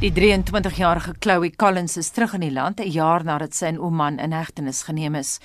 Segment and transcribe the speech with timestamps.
[0.00, 4.16] Die 23-jarige Chloe Collins is terug in die land 'n jaar nadat sy in Oman
[4.18, 5.40] in hegtenis geneem is.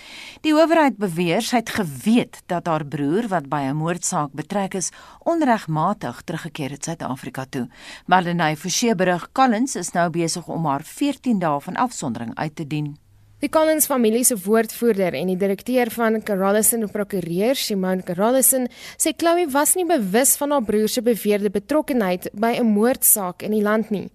[0.48, 4.92] Die owerheid beweer sy het geweet dat haar broer wat by 'n moordsaak betrek is,
[5.26, 7.68] onregmatig teruggekeer het Suid-Afrika toe.
[8.08, 12.68] Marlenae Forsie berig Collins is nou besig om haar 14 dae van afsondering uit te
[12.68, 12.98] dien.
[13.40, 19.50] Die Collins familie se woordvoerder en die direkteur van Carolison Prokureur, Simone Carolison, sê Chloe
[19.52, 23.90] was nie bewus van haar broer se beweerde betrokkeheid by 'n moordsaak in die land
[23.90, 24.10] nie.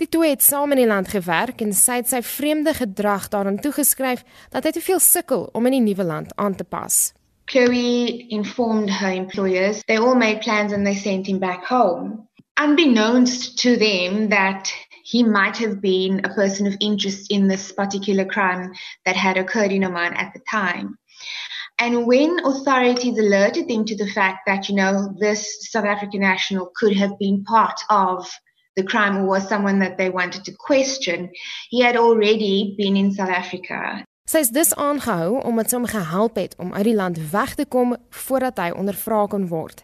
[0.00, 3.58] Die twee het saam in die land gewerk en sy het sy vreemde gedrag daaraan
[3.60, 7.12] toegeskryf dat hy te veel sukkel om in die nuwe land aan te pas.
[7.52, 9.82] Chloe informed her employers.
[9.84, 12.26] They all made plans and they sent him back home.
[12.56, 14.72] Unbeknownst to them that
[15.04, 18.72] he might have been a person of interest in this particular crime
[19.04, 20.96] that had occurred in Oman at the time.
[21.78, 26.70] And when authorities alerted them to the fact that, you know, this South African national
[26.74, 28.26] could have been part of
[28.80, 31.30] the crime or was someone that they wanted to question,
[31.68, 34.04] he had already been in South Africa.
[34.30, 37.66] Sy is dus aangehou omdat sy hom gehelp het om uit die land weg te
[37.66, 39.82] kom voordat hy ondervra kon word.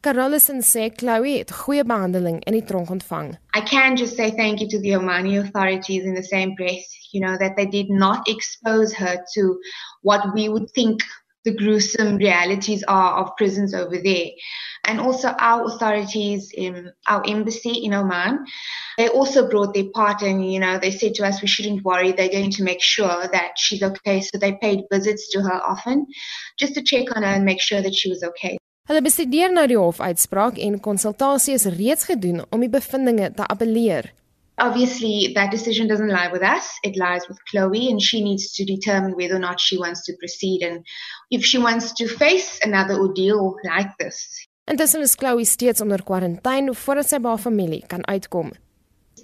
[0.00, 3.34] Carolison sê Chloe het goeie behandeling in die tronk ontvang.
[3.56, 7.20] I can just say thank you to the Omani authorities in the same breath, you
[7.20, 9.58] know, that they did not expose her to
[10.02, 11.02] what we would think
[11.44, 14.26] the gruesome realities are of prisons over there.
[14.84, 18.44] And also our authorities in our embassy in Oman,
[18.98, 22.12] they also brought their part and, you know, they said to us we shouldn't worry,
[22.12, 24.20] they're going to make sure that she's okay.
[24.20, 26.06] So they paid visits to her often
[26.58, 28.58] just to check on her and make sure that she was okay.
[28.90, 34.08] Hulle bestudeer nou die hofuitspraak en konsultasie is reeds gedoen om die bevindinge te appeleer.
[34.60, 36.70] Obviously that decision doesn't lie with us.
[36.82, 40.12] It lies with chloe and she needs to determine whether or not she wants to
[40.18, 40.62] proceed.
[40.62, 40.84] And
[41.30, 44.46] if she wants to face another ordeal like this.
[44.70, 48.52] Intussen is Chloe steeds onder kwarantyne voordat sy by haar familie kan uitkom.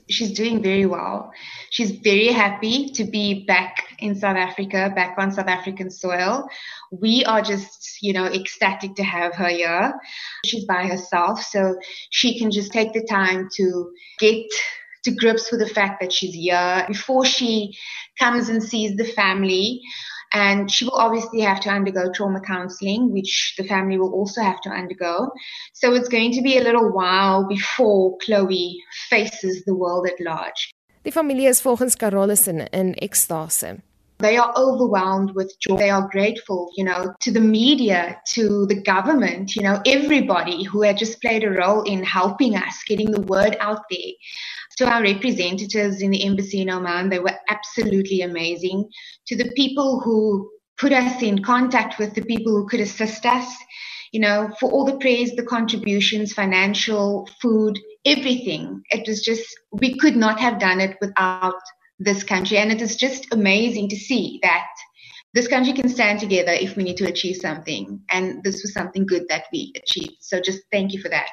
[0.09, 1.33] she's doing very well.
[1.71, 6.49] She's very happy to be back in south africa back on south african soil.
[6.91, 9.95] We are just you know ecstatic to have her here.
[10.45, 11.77] She's by herself so
[12.11, 14.47] she can just take the time to get
[15.06, 17.72] to grips with the fact that she's here before she
[18.19, 19.81] comes and sees the family.
[20.33, 24.61] And she will obviously have to undergo trauma counseling, which the family will also have
[24.62, 25.31] to undergo.
[25.72, 28.77] So it's going to be a little while before Chloe
[29.09, 30.71] faces the world at large.
[31.05, 33.81] Die familie is volgens Carolison in ekstase.
[34.19, 35.77] They are overwhelmed with joy.
[35.77, 40.83] They are grateful, you know, to the media, to the government, you know, everybody who
[40.83, 44.12] had just played a role in helping us, getting the word out there.
[44.77, 48.89] To our representatives in the embassy in Oman, they were absolutely amazing.
[49.29, 53.47] To the people who put us in contact with the people who could assist us,
[54.13, 58.83] you know, for all the praise, the contributions, financial, food, everything.
[58.91, 61.61] It was just, we could not have done it without
[61.99, 62.59] this country.
[62.59, 64.67] And it is just amazing to see that
[65.35, 68.01] this country can stand together if we need to achieve something.
[68.11, 70.17] And this was something good that we achieved.
[70.21, 71.29] So just thank you for that.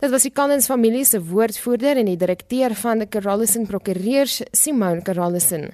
[0.00, 5.02] Dit was die Collins familie se woordvoerder en die direkteur van die Carolison Prokureurs, Simone
[5.04, 5.66] Carolison.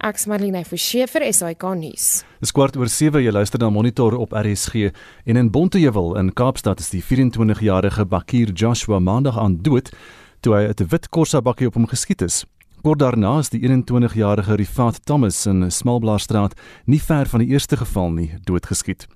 [0.00, 2.06] Ek's Marlene Forsie vir SAK nuus.
[2.40, 4.88] Dis kwart oor 7 jy luister na Monitor op RSG
[5.28, 9.92] en in Bonteheuwel in Kaapstad is die 24-jarige Bakir Joshua maandag aan dood
[10.40, 12.46] toe hy 'n wit Corsa bakkie op hom geskiet is.
[12.82, 16.56] Kort daarna is die 21-jarige Rifaat Thomas in Smalblaarstraat
[16.86, 19.06] nie ver van die eerste geval nie doodgeskiet.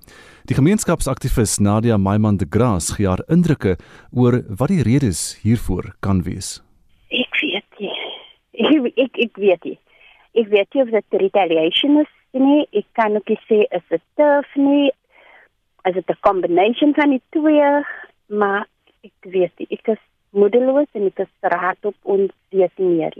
[0.49, 3.75] Die gemeenskapsaktivis Nadia Maiman de Graas gee haar indrukke
[4.11, 6.61] oor wat die redes hiervoor kan wees.
[7.13, 7.91] Ek weet nie.
[8.65, 9.77] Ek ek, ek weet nie.
[10.41, 12.65] Ek weet nie of dit retaliation is nie.
[12.73, 14.89] Ek kan ook nie sê is dit turf nie.
[15.85, 17.83] Is dit 'n combination van die twee?
[18.29, 18.65] Maar
[19.03, 19.67] ek weet nie.
[19.69, 22.31] Ek is moedeloos en ek is raad op ons
[22.77, 23.13] meer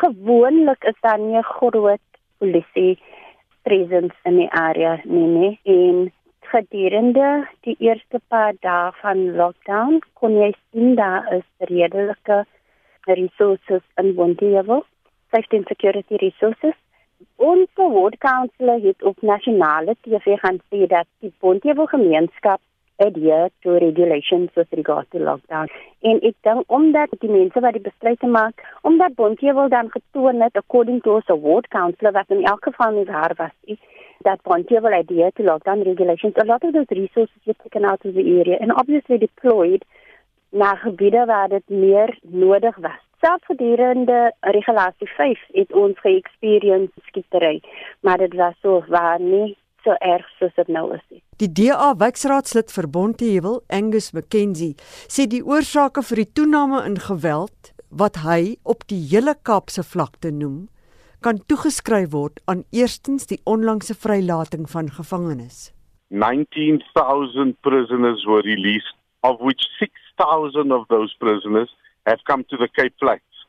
[0.00, 2.06] gewoonlik is daar nie 'n groot
[2.38, 2.98] polisie
[3.62, 5.60] presence in die area nie, nie.
[5.62, 6.12] en
[6.54, 7.28] gedurende
[7.66, 12.44] die eerste paar dae van lockdown kon jy sien daar is redelike
[13.06, 14.84] resources in Bonteheuwel,
[15.32, 16.76] safety and security resources.
[17.36, 22.60] Ons ward councillor het op nasionale TV gaan sê dat die Bonteheuwel gemeenskap
[22.98, 25.68] adhere to regulations with regard to lockdown.
[26.02, 30.42] En ek dink omdat die mense wat die besluite maak, omdat Bontie wil dan getoon
[30.44, 33.78] het according to us award councillor wat in elk geval nie waar was nie,
[34.22, 36.34] that Bontie will adhere to lockdown regulations.
[36.40, 39.84] A lot of those resources were taken out of the area and obviously deployed
[40.50, 43.00] na gebiede waar dit meer nodig was.
[43.20, 47.62] Selfs gedurende regulasie 5 het ons ge-experience skietery,
[48.00, 51.04] maar dit was so waar nie so erg soos dit nou is.
[51.36, 54.74] Die DA wijkraadslid vir Bonteheuwel, Angus McKenzie,
[55.08, 60.32] sê die oorsake vir die toename in geweld wat hy op die hele Kaapse vlakte
[60.34, 60.66] noem,
[61.24, 65.70] kan toegeskryf word aan eerstens die onlangse vrylating van gevangenes.
[66.08, 71.72] 19,000 prisoners were released, of which 6,000 of those prisoners
[72.04, 73.46] have come to the Cape Flats.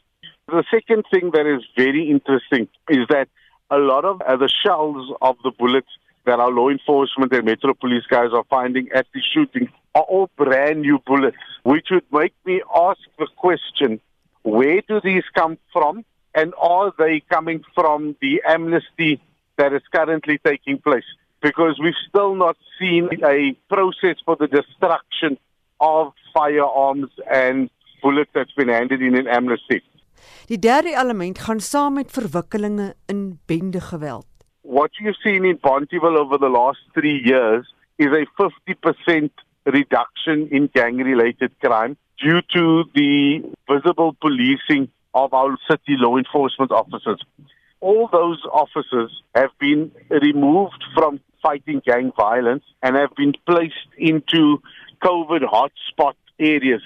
[0.47, 3.27] The second thing that is very interesting is that
[3.69, 5.91] a lot of uh, the shells of the bullets
[6.25, 10.29] that our law enforcement and Metro Police guys are finding at the shooting are all
[10.37, 13.99] brand new bullets, which would make me ask the question
[14.43, 16.05] where do these come from?
[16.35, 19.21] And are they coming from the amnesty
[19.57, 21.09] that is currently taking place?
[21.41, 25.37] Because we've still not seen a process for the destruction
[25.79, 27.69] of firearms and
[28.01, 29.81] bullets that's been handed in an amnesty.
[30.47, 34.25] Die derde element gaan saam met verwikkelinge in bendegeweld.
[34.61, 39.29] What you've seen in Bonteville over the last three years is a 50%
[39.63, 46.71] reduction in gang related crime due to the visible policing of our city law enforcement
[46.71, 47.23] officers.
[47.79, 54.61] All those officers have been removed from fighting gang violence and have been placed into
[55.03, 56.83] COVID hotspot areas.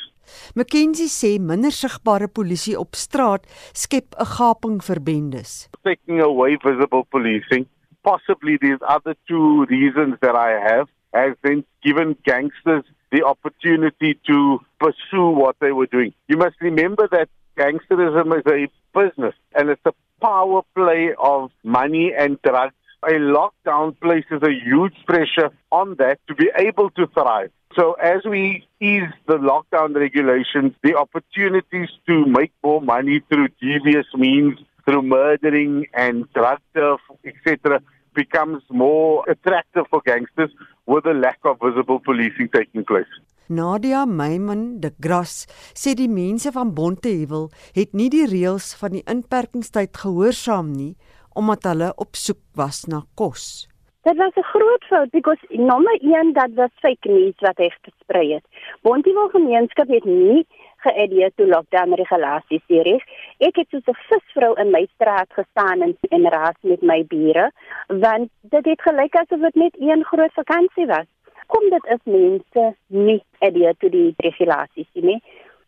[0.53, 5.69] McKenzie sê minder sigbare polisie op straat skep 'n gaping vir bendes.
[5.83, 7.65] Taking away visible policing,
[8.03, 14.59] possibly these other two reasons that I have has been given gangsters the opportunity to
[14.79, 16.13] pursue what they were doing.
[16.27, 17.29] You must remember that
[17.59, 18.67] gangsterism is a
[18.97, 22.73] business and it's a power play of money and drugs.
[23.03, 27.51] A lockdown places a huge pressure on that to be able to thrive.
[27.77, 34.07] So as we ease the lockdown regulations, the opportunities to make more money through devious
[34.15, 37.81] means, through murdering and drug turf, etc.,
[38.15, 40.51] becomes more attractive for gangsters
[40.85, 43.05] with a lack of visible policing taking place.
[43.49, 49.01] Nadia Meyman de Gras sê die mense van Bonteheuwel het nie die reëls van die
[49.09, 50.93] inperkingstyd gehoorsaam nie
[51.33, 53.65] omdat hulle op soek was na kos.
[54.05, 58.33] Dit was 'n groot fout because nommer 1 dat was fake news wat hy versprei
[58.33, 58.45] het.
[58.81, 60.45] Bonteheuwel gemeenskap het nie
[60.85, 63.01] geadheer toe lockdown regulasies hierdie.
[63.39, 67.51] Ek het soos 'n visvrou in my straat gestaan en in raas met my bure,
[67.87, 71.07] want dit het gelyk asof dit net een groot vakansie was.
[71.49, 75.17] Kom dit is mense nie adheer toe die regulasies nie.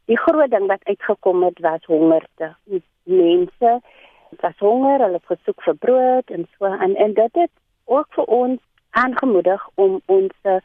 [0.10, 2.54] Die groot ding wat uitgekom het was hongerte.
[3.10, 3.72] Mense
[4.42, 7.52] was honger, hulle het gesoek vir brood en so en en dit het
[7.86, 8.60] ook vir ons
[9.02, 10.62] aangemoedig om ons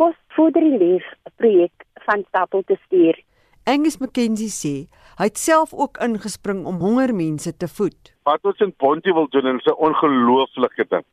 [0.00, 1.06] kosvoederlief
[1.36, 3.18] projek van stapel te stuur.
[3.64, 4.74] Angus McKenzie sê
[5.18, 8.12] hy het self ook ingespring om honger mense te voed.
[8.28, 11.04] Wat ons in Pontie wil doen is 'n ongelooflike ding.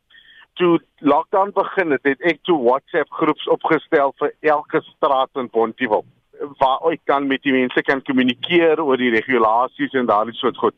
[0.61, 6.03] Toe lockdown begin het, het ek toe WhatsApp groeps opgestel vir elke straat in Pontieville
[6.61, 10.75] waar ek kan met die mense kan kommunikeer oor die regulasies en daardie soort goed.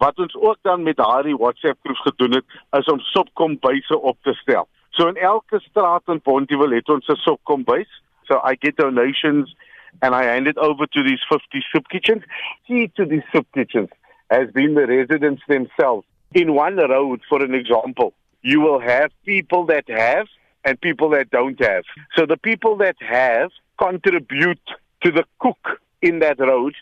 [0.00, 4.32] Wat ons ook dan met daardie WhatsApp groeps gedoen het, is om sopkombuise op te
[4.40, 4.64] stel.
[4.96, 7.90] So in elke straat in Pontieville het ons 'n sopkombuis.
[8.28, 9.54] So I get donations
[10.00, 12.24] and I hand it over to these 50 soup kitchens.
[12.66, 13.90] Key to these soup kitchens
[14.30, 16.06] has been the residents themselves.
[16.32, 18.12] In one road, for an example,
[18.42, 20.26] you will have people that have
[20.64, 21.84] and people that don't have.
[22.16, 24.60] So the people that have contribute
[25.02, 26.74] to the cook in that road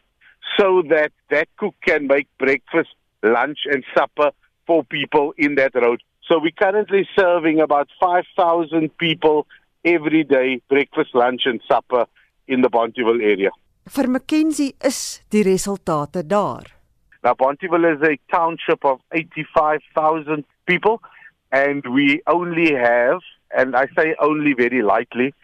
[0.58, 2.90] so that that cook can make breakfast,
[3.22, 4.30] lunch and supper
[4.66, 6.02] for people in that road.
[6.28, 9.46] So we're currently serving about 5,000 people
[9.84, 12.06] every day breakfast, lunch and supper
[12.48, 13.50] in the Bonteville area.
[13.86, 16.66] Vir McKenzie is die resultate daar.
[17.22, 21.00] Now Bonteville is a township of 85,000 people
[21.52, 23.20] and we only have
[23.56, 25.34] and I say only very lightly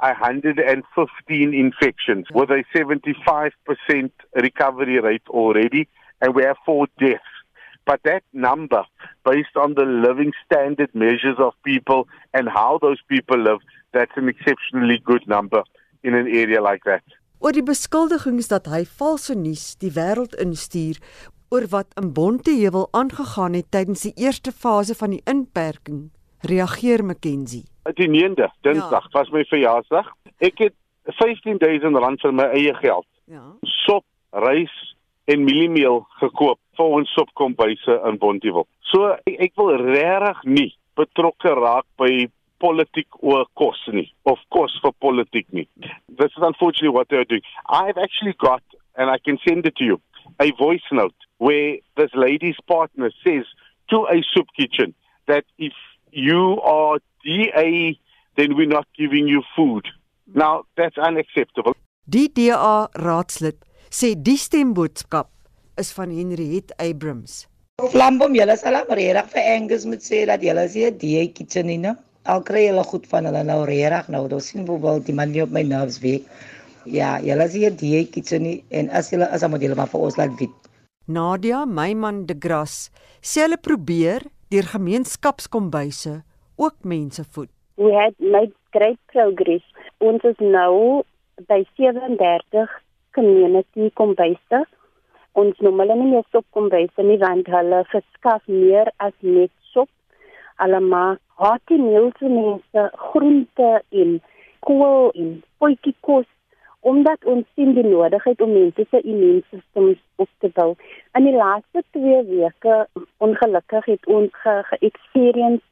[0.00, 3.52] 115 infections with a 75%
[4.34, 5.88] recovery rate already
[6.20, 7.22] and we have 4 deaths.
[7.86, 8.84] But that number,
[9.24, 13.60] based on the living standard measures of people and how those people live,
[13.92, 15.62] that's an exceptionally good number
[16.02, 17.02] in an area like that.
[17.44, 20.96] Oor die beskuldigings dat hy valse nuus die wêreld instuur
[21.54, 26.10] oor wat in Bonteheuwel aangegaan het tydens die eerste fase van die inperking,
[26.50, 27.62] reageer McKenzie.
[27.94, 29.12] Die 9de Dinsdag ja.
[29.18, 30.08] was my verjaarsdag.
[30.42, 30.74] Ek het
[31.20, 33.06] 15000 rand vir my eie geld.
[33.30, 33.44] Ja.
[33.84, 34.72] Sop, rys
[35.30, 38.66] en mieliemeel gekoop vir ons sopkombuise in Bonteheuwel.
[38.90, 42.26] So ek, ek wil regtig nie betrokke raak by
[42.62, 45.68] politiek oor kos nie of kos vir politiek nie.
[46.08, 47.46] This is unfortunately what they're doing.
[47.68, 48.62] I've actually got
[48.96, 50.00] and I can send it to you
[50.40, 53.44] a voice note where this lady's partner says
[53.90, 54.94] to a soup kitchen
[55.26, 55.72] that if
[56.10, 57.98] you are DA
[58.36, 59.86] then we're not giving you food.
[60.26, 61.74] Now that's unacceptable.
[62.06, 63.56] Die DA raadslid
[63.90, 65.30] sê die stemboodskap
[65.80, 67.46] is van Henriette Abrams.
[67.90, 71.66] Flambom, julle sal maar reg vir Angus moet sê dat julle is 'n die kitchen
[71.66, 71.94] nie, nou.
[72.24, 74.28] Al kry julle goed van hulle nou reg nou.
[74.28, 76.28] Dit sien bijvoorbeeld die man nie op my nerves week.
[76.84, 80.00] Ja, julle is 'n die kitchen nie en as julle as 'n model maar vir
[80.00, 80.63] ons laat weet.
[81.06, 82.88] Nadia Meyman de Gras
[83.20, 86.22] sê hulle probeer deur gemeenskapskombuise
[86.56, 87.50] ook mense voed.
[87.76, 89.64] We had made great progress.
[90.00, 91.02] Ons is nou
[91.48, 92.64] by 37
[93.12, 94.62] community kombuise.
[95.36, 99.90] Ons noem hulle nie meer sopkombuise nie want hulle verskaf meer as net sop.
[100.62, 104.16] Hulle maak hearty meals vir mense, groente en
[104.64, 106.30] kool en potjie kos
[106.84, 110.74] omdat ons sien die nodigheid om mense se immuunstelsels op te bou.
[111.16, 112.74] In die laaste 2 weke
[113.24, 115.64] ongelukkig het ons ge-experience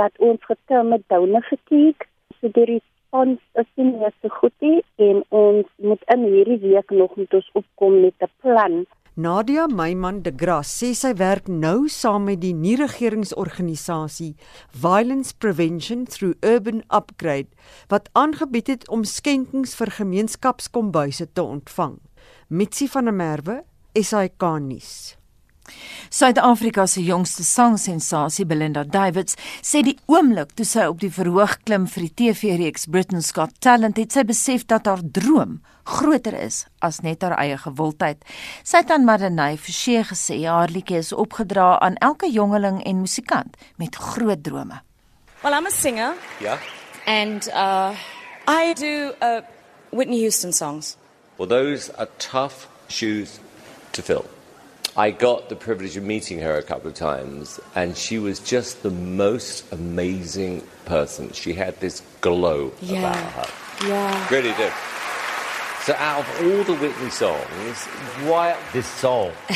[0.00, 2.08] dat ons getel met donor fatigue.
[2.40, 7.16] So die respons is nie so goed nie en ons moet in hierdie week nog
[7.20, 8.84] met ons opkom met 'n plan.
[9.16, 14.32] Nadia Meyman de Gras sê sy werk nou saam met die nie-regeringsorganisasie
[14.74, 17.54] Violence Prevention Through Urban Upgrade
[17.94, 22.00] wat aangebied het om skenkings vir gemeenskapskombuise te ontvang.
[22.50, 23.60] Mitsi van der Merwe,
[23.94, 25.14] SAK nuus.
[26.10, 31.86] Suid-Afrika se jongste sangsensasie Belinda Davids sê die oomblik toe sy op die verhoog klim
[31.90, 37.00] vir die TV-reeks Britain's Got Talent het sy besef dat haar droom groter is as
[37.04, 38.22] net haar eie gewildheid.
[38.64, 43.56] Sy het aan Madeleine Forsie gesê haar liedjie is opgedra aan elke jongeling en musikant
[43.76, 44.80] met groot drome.
[45.42, 46.14] Well, I'm a singer.
[46.40, 46.58] Yeah.
[47.06, 47.94] And uh
[48.48, 49.42] I do uh
[49.90, 50.96] Whitney Houston songs.
[51.38, 53.40] Well, those are tough shoes
[53.92, 54.24] to fill.
[54.96, 58.82] I got the privilege of meeting her a couple of times, and she was just
[58.84, 61.32] the most amazing person.
[61.32, 62.98] She had this glow Yeah.
[63.00, 63.88] about her.
[63.88, 64.28] Yeah.
[64.30, 64.72] Really did.
[65.82, 67.84] So, out of all the Whitney songs,
[68.28, 69.32] why this song?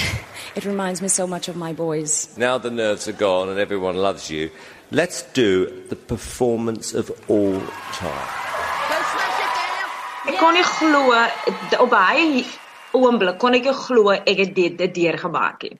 [0.57, 2.29] It reminds me so much of my boys.
[2.37, 4.51] now the nerves are gone and everyone loves you.
[4.91, 7.61] Let's do the performance of all
[7.93, 8.29] time.
[10.27, 11.13] Ek kon nie glo
[11.79, 12.43] op baie
[12.97, 15.79] oomblik kon ek glo ek het dit dit deurgemaak nie.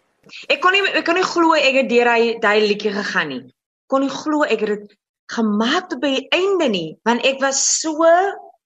[0.49, 3.43] Ek kon nie ek kon nie glo ek het deur hy daai liedjie gegaan nie.
[3.89, 4.97] Kon nie glo ek het dit
[5.33, 8.09] gemaak tot by die einde nie, want ek was so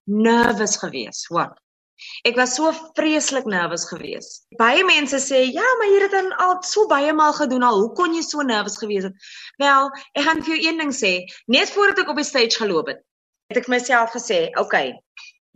[0.07, 1.51] nervous geweest, hoor.
[2.27, 4.43] Ek was so vreeslik nervous geweest.
[4.59, 7.79] Baie mense sê, "Ja, maar jy het dit al so baie maal gedoen al.
[7.81, 9.15] Hoe kon jy so nervous gewees het?"
[9.59, 11.25] Wel, ek gaan vir jou een ding sê.
[11.47, 13.03] Net voordat ek op die stage geloop het,
[13.49, 15.03] het ek myself gesê, "Oké, okay,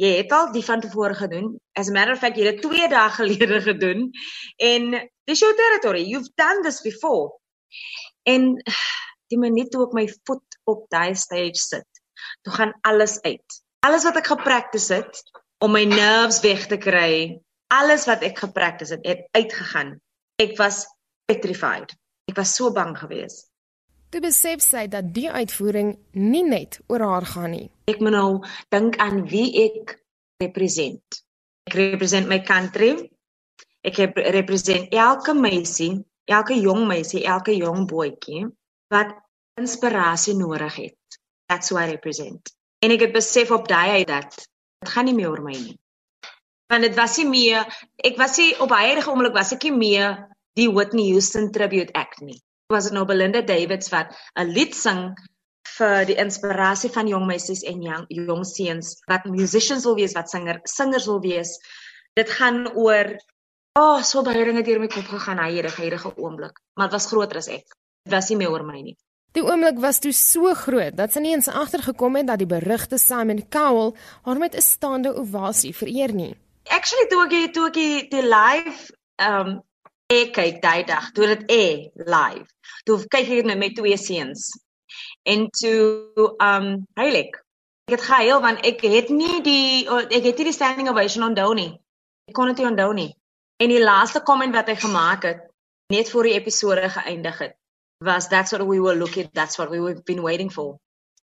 [0.00, 1.54] Jy het al die van tevore gedoen.
[1.72, 4.10] As a matter of fact, jy het dit 2 dae gelede gedoen
[4.62, 4.90] en
[5.28, 6.04] dis jou territory.
[6.04, 7.36] You've done this before.
[8.28, 8.54] En
[9.32, 12.02] die minuut toe ek my voet op daai stage sit,
[12.46, 13.58] toe gaan alles uit.
[13.86, 15.20] Alles wat ek gepractice het
[15.64, 17.38] om my nerves weg te kry,
[17.72, 19.96] alles wat ek gepractice het, het uitgegaan.
[20.42, 20.84] Ek was
[21.30, 21.94] petrified.
[22.30, 23.48] Ek was so bang geweest.
[24.10, 27.70] Toe besef sy dat die uitvoering nie net oor haar gaan nie.
[27.86, 28.30] Ek moet nou
[28.74, 29.92] dink aan wie ek
[30.42, 31.20] represent.
[31.70, 32.96] Ek represent my country.
[33.86, 38.48] Ek heb- represent elke meisie, elke jong meisie, elke jong boetjie
[38.90, 39.14] wat
[39.60, 41.18] inspirasie nodig het.
[41.48, 42.50] That's who I represent.
[42.82, 45.78] En ek het besef op daai uit dat dit gaan nie meer oor my nie.
[46.68, 47.62] Want dit was nie meer
[48.02, 50.26] ek was nie op huidige oomblik was ek nie meer
[50.58, 52.42] die Whitney Houston tribute act nie.
[52.68, 55.14] Was dit nou Belinda Davids wat 'n lied sing
[55.76, 60.30] vir die inspirasie van jong meisies en jong, jong seuns wat musicians wil wees, wat
[60.32, 61.56] singer singers wil wees.
[62.16, 63.16] Dit gaan oor
[63.76, 67.42] oh, so baie dinge deur my kop gegaan huidige huidige oomblik, maar dit was groter
[67.42, 67.66] as ek.
[68.06, 68.96] Dit was nie meer oor my nie.
[69.36, 72.96] Die oomblik was toe so groot dat sy nie eens agtergekom het dat die berugte
[72.98, 73.92] Simon Cowell
[74.24, 76.34] haar met 'n staande ovasie vereer nie.
[76.72, 79.60] Actually toe ek toe ek die, die live um
[80.08, 82.46] ek kyk daai dag, toe dit e live.
[82.86, 84.48] Toe kyk ek met my twee seuns.
[85.26, 87.34] En toe um heilig.
[87.86, 91.52] Ek het gehuil want ek het nie die ek het nie die standing ovation onthou
[91.54, 91.72] nie.
[92.30, 93.10] Ek kon dit nie onthou nie.
[93.62, 95.44] En die laaste comment wat hy gemaak het
[95.94, 97.54] net voor die episode geëindig het
[98.04, 100.76] was that's what we were looking that's what we were been waiting for.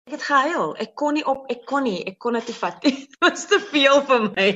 [0.07, 0.75] Ek het gehuil.
[0.75, 2.95] Ek kon nie op ek kon nie, ek kon dit nie vat nie.
[3.07, 4.51] Dit was te veel vir my.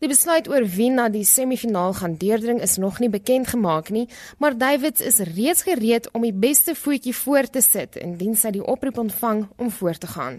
[0.00, 4.06] Die besluit oor wie na die semifinaal gaan deurdring is nog nie bekend gemaak nie,
[4.40, 8.64] maar Davids is reeds gereed om die beste voetjie voor te sit indien sy die
[8.64, 10.38] oproep ontvang om voor te gaan.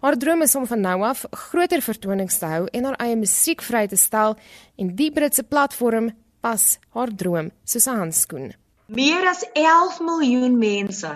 [0.00, 3.64] Haar droom is om van nou af groter vertonings te hou en haar eie musiek
[3.66, 4.36] vry te stel
[4.78, 8.54] en die Britse platform pas haar droom soos 'n handskoen.
[8.86, 11.10] Meer as 11 miljoen mense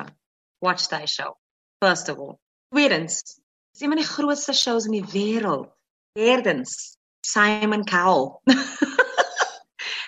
[0.59, 1.39] watch daai show.
[1.79, 2.39] First of all.
[2.75, 3.39] Tweedens,
[3.71, 5.71] dis een van die grootste shows in die wêreld.
[6.13, 8.43] Derdens, Simon Cowell.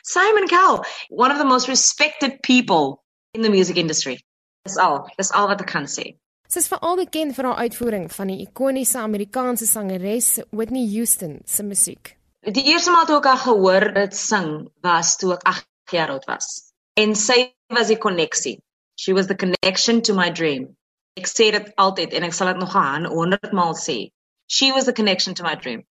[0.04, 3.02] Simon Cowell, one of the most respected people
[3.34, 4.20] in the music industry.
[4.64, 6.14] Dis al, dis al wat ek kan sê.
[6.46, 11.66] Sy is veral bekend vir haar uitvoering van die ikoniese Amerikaanse sangeres Whitney Houston se
[11.66, 12.12] musiek.
[12.46, 14.50] Die eerste maal toe ek haar gehoor dit sing
[14.86, 16.70] was toe ek 8 jaar oud was.
[16.94, 18.60] En sy was die koneksie.
[18.94, 20.70] She was the connection to my dream.
[21.18, 23.98] Ek sê dit altyd en ek sal dit nog aan 100 maal sê.
[24.46, 25.82] She was the connection to my dream.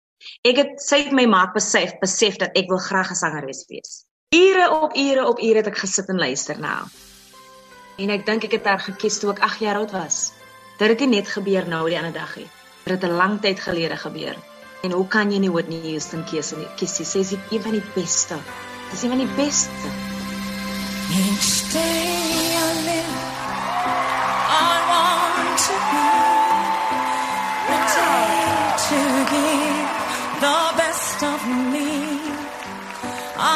[0.42, 4.06] Ek het sy het my maak besef besef dat ek wil graag 'n sangeres wees.
[4.36, 6.92] Ure op ure op ure het ek gesit en luister na haar.
[7.98, 10.32] En ek dink ek het haar gekies toe ek 8 jaar oud was.
[10.78, 12.50] Dit het nie net gebeur nou die ander dag nie.
[12.84, 14.36] Dit het 'n lang tyd gelede gebeur.
[14.84, 16.68] En hoe kan jy nie Whitney Houston kies nie?
[16.76, 18.36] Kies sy is een van die beste.
[18.92, 19.90] Dis een van die beste.
[21.10, 23.16] Each day I live
[24.50, 26.08] I want to be
[27.70, 28.56] ready
[28.86, 28.98] to
[29.32, 29.85] give
[30.46, 31.40] the best of
[31.74, 31.92] me.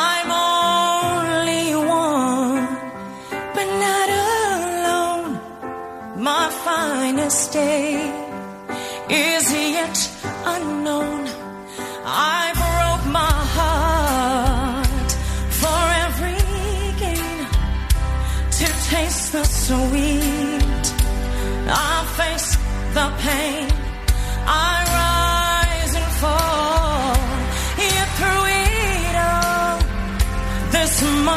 [0.08, 1.67] I'm only
[2.03, 2.67] one,
[3.55, 5.29] but not alone.
[6.29, 7.89] My finest day
[9.27, 9.46] is
[9.77, 9.98] yet
[10.55, 11.22] unknown.
[12.36, 15.10] I broke my heart
[15.62, 16.41] for every
[17.03, 17.38] gain
[18.58, 20.86] to taste the sweet.
[21.91, 22.50] I face
[22.98, 23.69] the pain.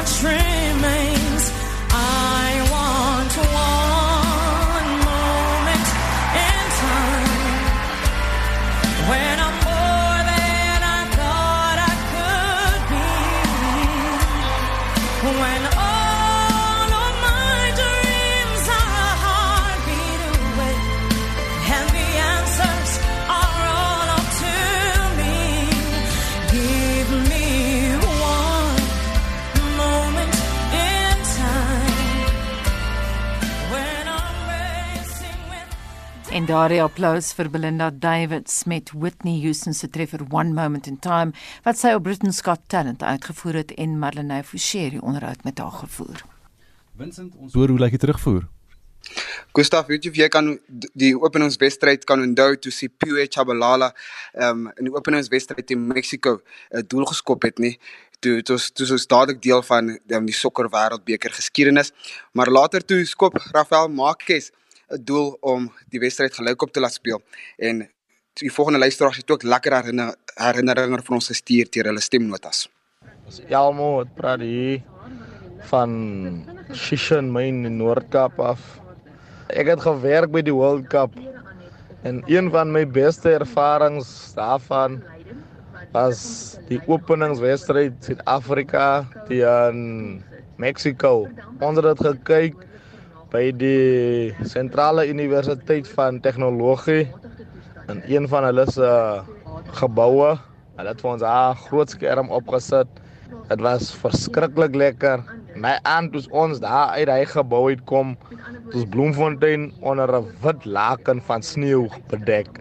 [0.03, 0.52] This
[36.33, 41.35] En daardie applous vir Belinda Davids met Whitney Houston se treffer One Moment in Time
[41.67, 45.75] wat sy op Britain's Got Talent uitgevoer het en Marlene Forshey die onderhoud met haar
[45.83, 46.23] gevoer.
[46.97, 48.47] Vincent, ons hoor hoe lyk die terugvoer?
[49.53, 50.49] Gustav, weet jy of jy kan
[50.97, 53.91] die openingswedstryd kan onthou toe Sipho Chabalala
[54.33, 56.39] um, in die openingswedstryd teen Mexico
[56.73, 57.77] 'n doel geskop het nie?
[58.25, 61.93] Toe dit was toe was dadelik deel van um, die sokker wêreldbeker geskiedenis,
[62.33, 64.62] maar later toe skop Rafael Marquez 'n
[64.99, 67.23] doel om die wedstryd gelykop te laat speel
[67.59, 67.87] en
[68.41, 72.69] die volgende luisteraars het ook lekker herinner, herinneringe vir ons gestuur deur hulle stemnotas.
[73.49, 74.81] Jalmo het praat hier
[75.69, 75.93] van
[76.73, 78.63] Shishan Mine in Noord-Kaap af.
[79.53, 81.15] Ek het gewerk by die World Cup
[82.09, 85.03] en een van my beste ervarings daarvan
[85.93, 90.23] was die openingswedstryd Suid-Afrika teen
[90.57, 91.29] Mexico.
[91.61, 92.57] Ons het dit gekyk
[93.33, 97.07] by die Sentrale Universiteit van Tegnologie
[97.89, 98.89] in een van hulle se
[99.81, 100.35] geboue.
[100.77, 102.89] Hulle het vir ons 'n groot skerm opgesit.
[103.49, 105.25] Dit was verskriklik lekker.
[105.57, 108.17] My aunt toe ons daar uit hy gebou het kom,
[108.75, 112.61] ons Bloemfontein onder 'n wit laken van sneeu bedek.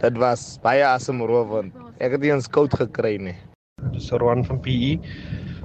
[0.00, 1.72] Dit was baie asemrowend.
[1.98, 3.36] Ek het nie eens koud gekry nie.
[3.92, 4.98] Dis Roan van PE.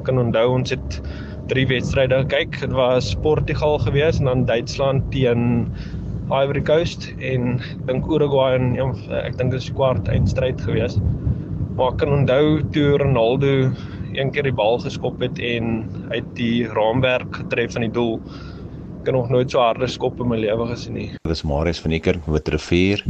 [0.03, 1.01] Kan onthou ons het
[1.51, 2.59] drie wedstryde gekyk.
[2.61, 5.67] Dit was Portugal gewees en dan Duitsland teen
[6.31, 10.97] Ivory Coast en ek dink Uruguay en ek dink dit is kwart eindstryd gewees.
[11.75, 13.53] Maar ek kan onthou toe Ronaldo
[14.13, 18.19] een keer die bal geskop het en het die raamwerk getref van die doel.
[19.01, 21.09] Ek het nog nooit so harde skop in my lewe gesien nie.
[21.27, 23.03] Dis Marius van die kerk met rivier.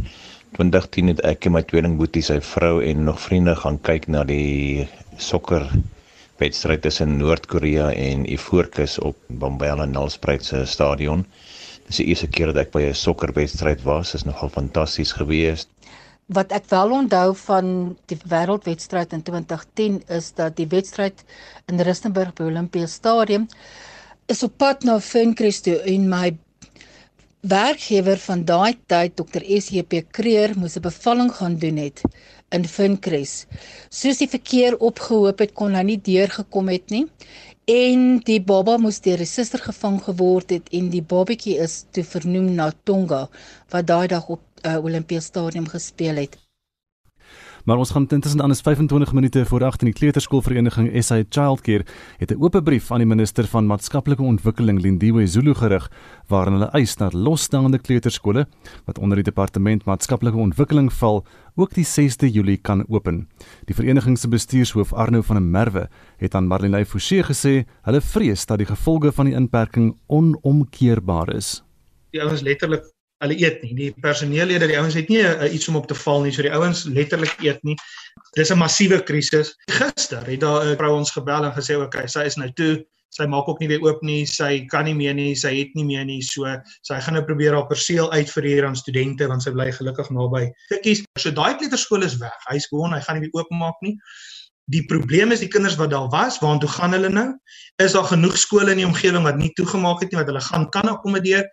[0.58, 4.22] 2010 het ek en my tweeling boetie, sy vrou en nog vriende gaan kyk na
[4.26, 4.86] die
[5.18, 5.66] sokker
[6.40, 11.24] wedstryd tussen Noord-Korea en Ivoorkus op Bombela Nelspruit se stadion.
[11.86, 14.12] Dis die eerste keer dat ek by 'n sokkerwedstryd was.
[14.12, 15.68] Dit is nogal fantasties geweest.
[16.26, 21.24] Wat ek wel onthou van die wêreldwedstryd in 2010 is dat die wedstryd
[21.68, 23.46] in Rustenburg by Olympia Stadium
[24.26, 26.36] is op pad na Fincrest toe en my
[27.40, 32.00] werkgewer van daai tyd Dr SJP Kreer moes 'n bevalling gaan doen het
[32.50, 33.46] in Fincrest.
[33.90, 37.06] Soos die verkeer opgehoop het kon hy nie deurgekom het nie
[37.70, 42.04] en die baba moes deur 'n suster gevang geword het en die babatjie is toe
[42.04, 43.28] vernoem na Tonga
[43.72, 46.43] wat daai dag op uh, Olympia Stadium gespeel het.
[47.64, 51.84] Maar ons gaan intussen aan is 25 minute voor 8 in die kleuterskoolvereniging SA Childcare
[52.18, 55.90] het 'n oop brief aan die minister van maatskaplike ontwikkeling Lindiwe Zulu gerig
[56.28, 58.46] waarin hulle eis dat losstaande kleuterskole
[58.84, 61.24] wat onder die departement maatskaplike ontwikkeling val
[61.54, 63.28] ook die 6de Julie kan open.
[63.64, 68.46] Die vereniging se bestuurshoof Arno van der Merwe het aan Marlene Forsie gesê hulle vrees
[68.46, 71.64] dat die gevolge van die inperking onomkeerbaar is.
[72.10, 73.74] Die ouens letterlik hulle eet nie.
[73.74, 76.52] Die personeellede, die ouens het nie uh, iets om op te val nie, so die
[76.52, 77.76] ouens letterlik eet nie.
[78.34, 79.54] Dis 'n massiewe krisis.
[79.70, 82.84] Gister het daar 'n vrou ons gebel en gesê, "Oké, okay, sy is nou toe.
[83.14, 84.26] Sy maak ook nie weer oop nie.
[84.26, 85.34] Sy kan nie meer nie.
[85.34, 86.20] Sy het nie meer nie.
[86.22, 86.50] So
[86.82, 90.50] sy gaan nou probeer haar perseel uitverhuur aan studente want sy bly gelukkig naby.
[90.68, 92.34] Kitties, so daai kleuterskool is weg.
[92.50, 93.98] Hy's gewoon, hy gaan nie weer oopmaak nie.
[94.72, 97.26] Die probleem is die kinders wat daar was, waartoe gaan hulle nou?
[97.84, 100.70] Is daar genoeg skole in die omgewing wat nie toegemaak het nie wat hulle gaan
[100.72, 101.44] kan akkommodeer?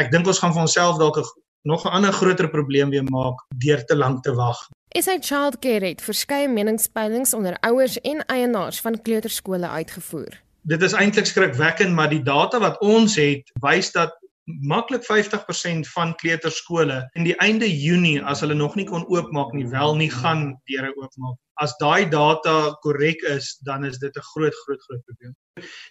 [0.00, 1.20] Ek dink ons gaan vir onsself dalk
[1.66, 4.58] nog 'n ander groter probleem weer maak deur te lank te wag.
[4.94, 10.42] SA Childcare het verskeie meningspeilings onder ouers en eienaars van kleuterskole uitgevoer.
[10.62, 16.14] Dit is eintlik skrikwekkend, maar die data wat ons het, wys dat maklik 50% van
[16.14, 20.60] kleuterskole in die einde Junie as hulle nog nie kon oopmaak nie, wel nie gaan
[20.64, 21.38] deure oopmaak.
[21.62, 25.34] As daai data korrek is, dan is dit 'n groot groot groot probleem.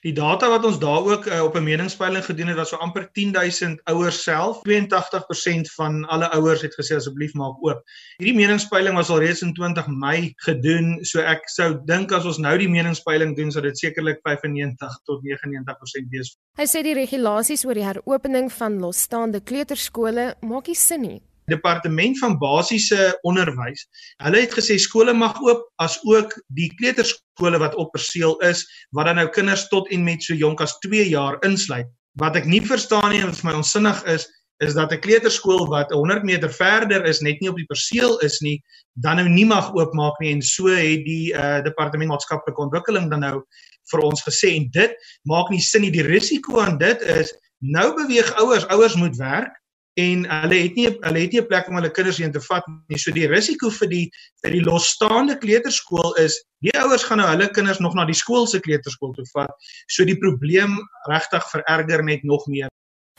[0.06, 3.10] Die data wat ons daar ook uh, op 'n meningspeiling gedoen het was so amper
[3.12, 4.62] 10000 ouers self.
[4.62, 7.82] 82% van alle ouers het gesê asseblief maak oop.
[8.18, 12.38] Hierdie meningspeiling was al reeds in 20 Mei gedoen, so ek sou dink as ons
[12.38, 16.38] nou die meningspeiling doen sou dit sekerlik 95 tot 99% wees.
[16.58, 22.20] Hy sê die regulasies oor die heropening van losstaande kleuterskole maak nie sin nie departement
[22.20, 23.86] van basiese onderwys.
[24.24, 28.66] Hulle het gesê skole mag oop as ook die kleuterskole wat op perseel is
[28.98, 31.88] wat dan nou kinders tot en met so jonk as 2 jaar insluit.
[32.20, 34.28] Wat ek nie verstaan nie en wat vir my onsinnig is,
[34.64, 38.40] is dat 'n kleuterskool wat 100 meter verder is net nie op die perseel is
[38.40, 43.10] nie, dan nou nie mag oopmaak nie en so het die uh, departement maatskaplike ontwikkeling
[43.10, 43.44] dan nou
[43.92, 45.92] vir ons gesê en dit maak nie sin nie.
[45.92, 49.52] Die risiko aan dit is nou beweeg ouers, ouers moet werk
[49.96, 52.64] en hulle het nie hulle het nie 'n plek om hulle kinders heen te vat
[52.88, 52.98] nie.
[52.98, 54.12] So die risiko vir die
[54.44, 58.48] vir die losstaande kleuterskool is die ouers gaan nou hulle kinders nog na die skool
[58.48, 59.52] se kleuterskool toe vat.
[59.88, 60.78] So die probleem
[61.08, 62.68] regtig vererger net nog meer.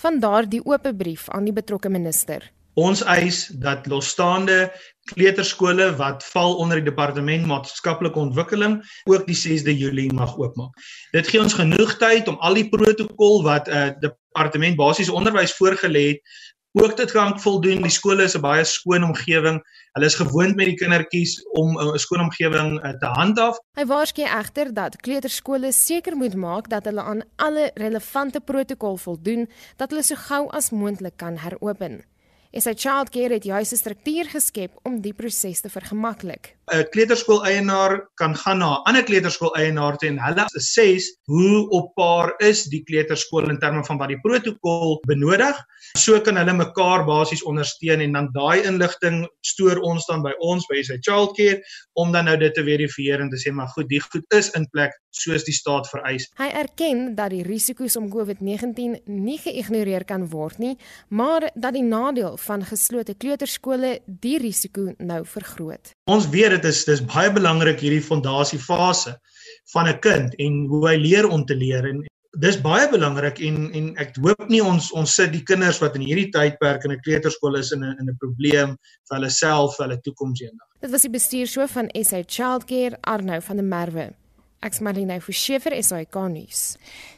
[0.01, 2.53] Van daardie oop brief aan die betrokke minister.
[2.77, 4.71] Ons eis dat losstaande
[5.15, 10.77] kleuterskole wat val onder die departement maatskaplike ontwikkeling ook die 6de Julie mag oopmaak.
[11.13, 15.57] Dit gee ons genoeg tyd om al die protokol wat 'n uh, departement basiese onderwys
[15.57, 16.21] voorgelê het
[16.83, 17.83] ook dit kan voldoen.
[17.83, 19.63] Die skole is 'n baie skoon omgewing.
[19.93, 23.59] Hulle is gewoond met die kindertjies om 'n skoon omgewing uh, te handhaaf.
[23.75, 29.49] Hy waarsku egter dat kleuterskole seker moet maak dat hulle aan alle relevante protokol voldoen
[29.77, 32.05] dat hulle so gou as moontlik kan heropen.
[32.53, 36.56] SA Childcare het juis 'n struktuur geskep om die proses te vergemaklik.
[36.67, 40.99] 'n Kleuterskool eienaar kan gaan na 'n ander kleuterskool eienaar toe en hulle sê
[41.31, 45.57] hoe op paar is die kleuterskool in terme van wat die protokol benodig.
[45.97, 50.67] So kan hulle mekaar basies ondersteun en dan daai inligting stoor ons dan by ons
[50.67, 51.63] by SA Childcare
[51.95, 54.67] om dan nou dit te verifieer en te sê maar goed, die goed is in
[54.73, 56.27] plek soos die staat vereis.
[56.37, 60.77] Hy erken dat die risiko's om COVID-19 nie geïgnoreer kan word nie,
[61.09, 65.95] maar dat die nadeel van geslote kleuterskole die risiko nou vergroot.
[66.11, 69.17] Ons weet dit is dis baie belangrik hierdie fondasiefase
[69.73, 72.05] van 'n kind en hoe hy leer om te leer en
[72.41, 76.05] dis baie belangrik en en ek hoop nie ons ons sit die kinders wat in
[76.05, 78.77] hierdie tydperk in 'n kleuterskool is in 'n in 'n probleem
[79.09, 80.69] vir hulle self, vir hulle toekoms eendag.
[80.81, 84.13] Dit was die bestuurshoof van SA Childcare Arnou van der Merwe.
[84.65, 86.61] Ek's Marlene Forsiefer SAK nuus.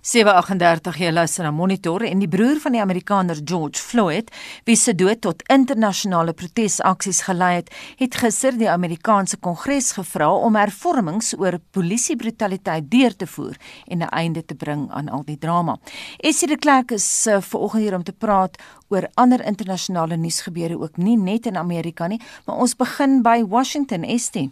[0.02, 4.32] 738 jy luister na Monitor en die broer van die Amerikaner George Floyd,
[4.66, 7.70] wie se dood tot internasionale protesaksies gelei het,
[8.00, 14.10] het gister die Amerikaanse Kongres gevra om hervormings oor polisiebrutaliteit deur te voer en 'n
[14.10, 15.78] einde te bring aan al die drama.
[16.18, 20.96] Essie de Klerk is uh, vanoggend hier om te praat oor ander internasionale nuusgebeure ook
[20.96, 24.50] nie net in Amerika nie, maar ons begin by Washington Estie.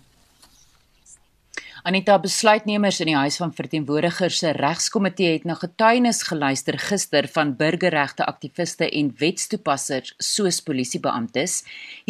[1.87, 7.53] Anita besluitnemers in die Huis van Verteenwoordigers se regskomitee het na getuienis geluister gister van
[7.61, 11.61] burgerregte aktiviste en wetstoepassers soos polisiebeamptes.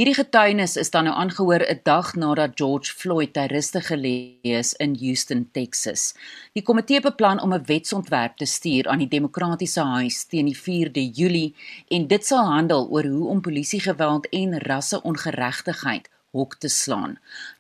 [0.00, 4.72] Hierdie getuienis is dan nou aangehoor 'n dag nadat George Floyd ter ruste gelê is
[4.80, 6.14] in Houston, Texas.
[6.54, 11.04] Die komitee beplan om 'n wetsontwerp te stuur aan die Demokratiese Huis teen die 4de
[11.10, 11.54] Julie
[11.88, 17.16] en dit sal handel oor hoe om polisiegeweld en rasseongeregtigheid hok te slaan.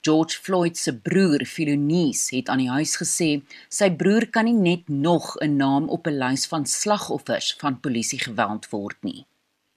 [0.06, 3.30] George Floyd se broer, Philonies, het aan die huis gesê
[3.68, 8.68] sy broer kan nie net nog 'n naam op 'n lys van slagoffers van polisiegeweld
[8.70, 9.26] word nie.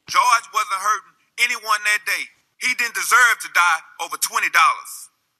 [0.05, 2.23] George wasn't hurting anyone that day.
[2.57, 4.51] He didn't deserve to die over $20.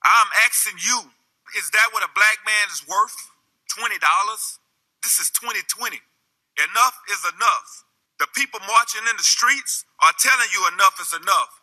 [0.04, 1.12] I'm asking you,
[1.60, 3.19] is that what a black man is worth?
[3.76, 4.00] $20?
[5.02, 6.02] This is 2020.
[6.58, 7.84] Enough is enough.
[8.19, 11.62] The people marching in the streets are telling you enough is enough.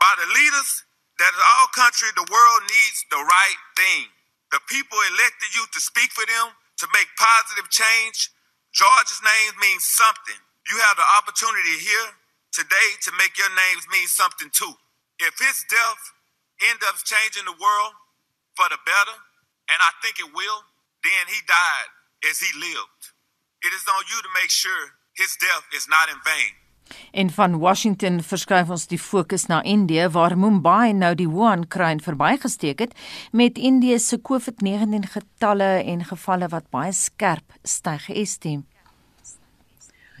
[0.00, 0.84] By the leaders
[1.18, 4.06] that in our country, the world needs the right thing.
[4.54, 8.30] The people elected you to speak for them, to make positive change.
[8.72, 10.38] George's name means something.
[10.70, 12.10] You have the opportunity here
[12.54, 14.72] today to make your names mean something too.
[15.18, 16.02] If his death
[16.70, 17.94] ends up changing the world
[18.54, 19.16] for the better,
[19.68, 20.60] and I think it will,
[21.02, 21.90] then he died
[22.30, 23.02] as he lived.
[23.66, 26.54] It is on you to make sure his death is not in vain.
[27.12, 32.78] En van Washington verskuif ons die fokus na Indië waar Mumbai nou die Wuhan-kruin verbygesteek
[32.86, 32.96] het
[33.32, 38.64] met Indië se COVID-19 getalle en gevalle wat baie skerp styg gestem.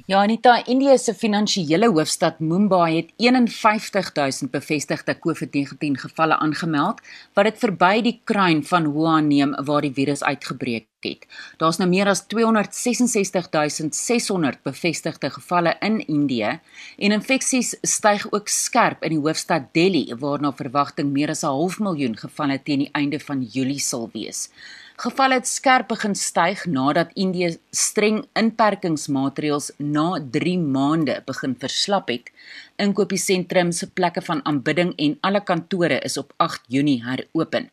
[0.08, 3.12] Ja, Anita, Indië se finansiële hoofstad Mumbai het
[3.52, 7.00] 51000 bevestigde COVID-19 gevalle aangemeld,
[7.34, 11.26] wat dit verby die kruin van Wuhan neem waar die virus uitgebreek het.
[11.60, 16.60] Daar's nou meer as 266600 bevestigde gevalle in Indië
[16.96, 21.52] en infeksies styg ook skerp in die hoofstad Delhi, waar na verwagting meer as 'n
[21.52, 24.48] half miljoen gevalle teen die einde van Julie sal wees.
[24.98, 30.06] Gevalle het skerp begin styg nadat Indië streng inperkingsmaatreëls na
[30.36, 32.32] 3 maande begin verslap het.
[32.82, 37.68] Inkopiesentrums, plekke van aanbidding en alle kantore is op 8 Junie heropen.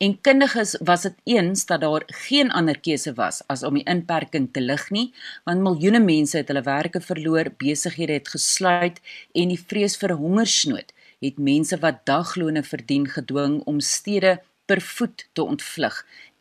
[0.00, 4.48] En kundiges was dit eens dat daar geen ander keuse was as om die inperking
[4.52, 5.10] te lig nie,
[5.44, 9.04] want miljoene mense het hulle werke verloor, besighede het gesluit
[9.36, 14.38] en die vrees vir hongersnood het mense wat daglone verdien gedwing om stede
[14.70, 15.96] per voet te ontvlug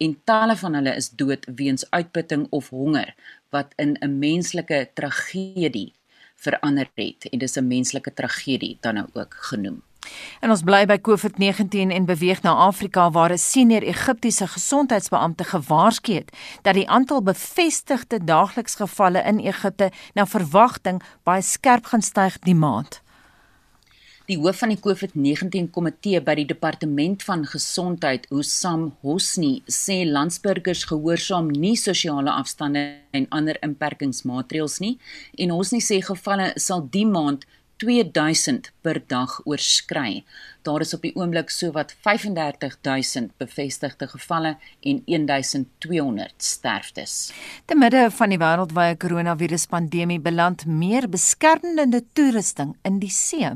[0.05, 3.15] en talle van hulle is dood weens uitputting of honger
[3.55, 5.93] wat in 'n menslike tragedie
[6.35, 9.81] verander het en dis 'n menslike tragedie dan nou ook genoem.
[10.39, 16.13] En ons bly by COVID-19 en beweeg na Afrika waar 'n senior Egiptiese gesondheidsbeampte gewaarsku
[16.13, 22.39] het dat die aantal bevestigde daaglikse gevalle in Egipte na verwagting baie skerp gaan styg
[22.39, 23.01] die maand.
[24.29, 30.83] Die hoof van die COVID-19 komitee by die departement van gesondheid, Husam Hosni, sê landsburgers
[30.91, 32.83] gehoorsaam nie sosiale afstande
[33.17, 34.99] en ander inperkingsmaatreëls nie
[35.41, 37.47] en Hosni sê gevalle sal die maand
[37.81, 40.21] 2000 per dag oorskry.
[40.67, 44.51] Daar is op die oomblik sowat 35000 bevestigde gevalle
[44.91, 47.15] en 1200 sterftes.
[47.65, 53.55] Te midde van die wêreldwye koronaviruspandemie beland meer beskermende toerusting in die see.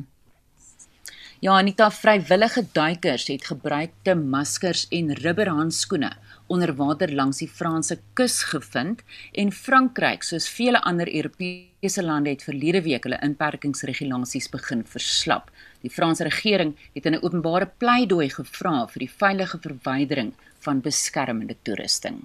[1.43, 6.13] Ja, Anita, vrywillige duikers het gebruikte maskers en rubberhandskoene
[6.47, 9.01] onder water langs die Franse kus gevind
[9.41, 15.51] en Frankryk, soos vele ander Europese lande, het verlede week hulle inperkingsregulasies begin verslap.
[15.83, 20.31] Die Franse regering het in 'n openbare pleidooi gevra vir die veilige verwydering
[20.63, 22.21] van beskermende toerusting.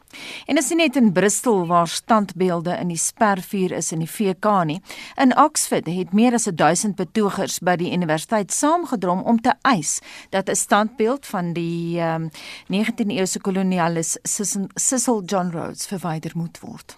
[0.47, 4.53] En is nie net in Bristol waar standbeelde in die spervuur is in die VK
[4.65, 4.81] nie.
[5.17, 9.99] In Oxford het meer as 1000 betogers by die universiteit saamgedrom om te eis
[10.31, 12.31] dat 'n standbeeld van die um,
[12.73, 14.17] 19de eeuse kolonialis
[14.75, 16.97] Cecil John Rhodes verwyder moet word.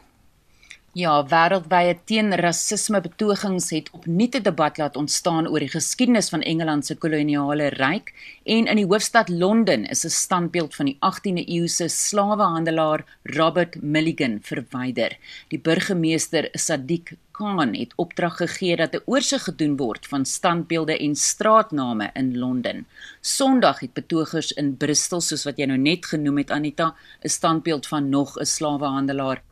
[0.98, 6.87] Ja, wêreldwye teenrassisme betogings het opnuut 'n debat laat ontstaan oor die geskiedenis van Engeland
[6.87, 8.12] se koloniale ryk
[8.44, 14.38] en in die hoofstad Londen is 'n standbeeld van die 18de eeuse slawehandelaar Robert Milligan
[14.42, 15.16] verwyder.
[15.48, 21.14] Die burgemeester Sadiq Khan het opdrag gegee dat 'n oorsig gedoen word van standbeelde en
[21.14, 22.87] straatname in Londen.
[23.20, 27.87] Sondag het betogers in Bristol, soos wat jy nou net genoem het Anita, 'n standbeeld
[27.87, 29.42] van nog 'n slawehandelaar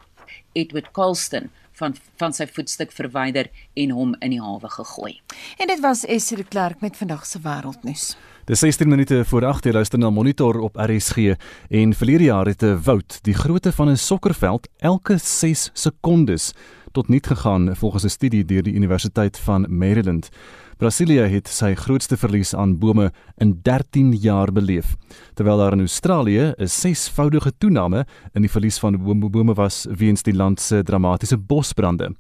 [0.53, 5.21] Edward Colston van van sy voetstuk verwyder en hom in die hawe gegooi.
[5.59, 8.17] En dit was Esre Klerk met vandag se wêreldnuus.
[8.49, 11.35] Dis 16 minute voor 8 jy luister na Monitor op RSG
[11.69, 16.53] en verlede jaar het 'n woud die grootte van 'n sokkerveld elke 6 sekondes
[16.93, 20.29] tot niet gegaan volgens 'n studie deur die Universiteit van Maryland.
[20.79, 23.09] Brasilia het sy grootste verlies aan bome
[23.43, 24.93] in 13 jaar beleef,
[25.35, 28.97] terwyl daar in Australië 'n sesvoudige toename in die verlies van
[29.31, 32.15] bome was weens die land se dramatiese bosbrande.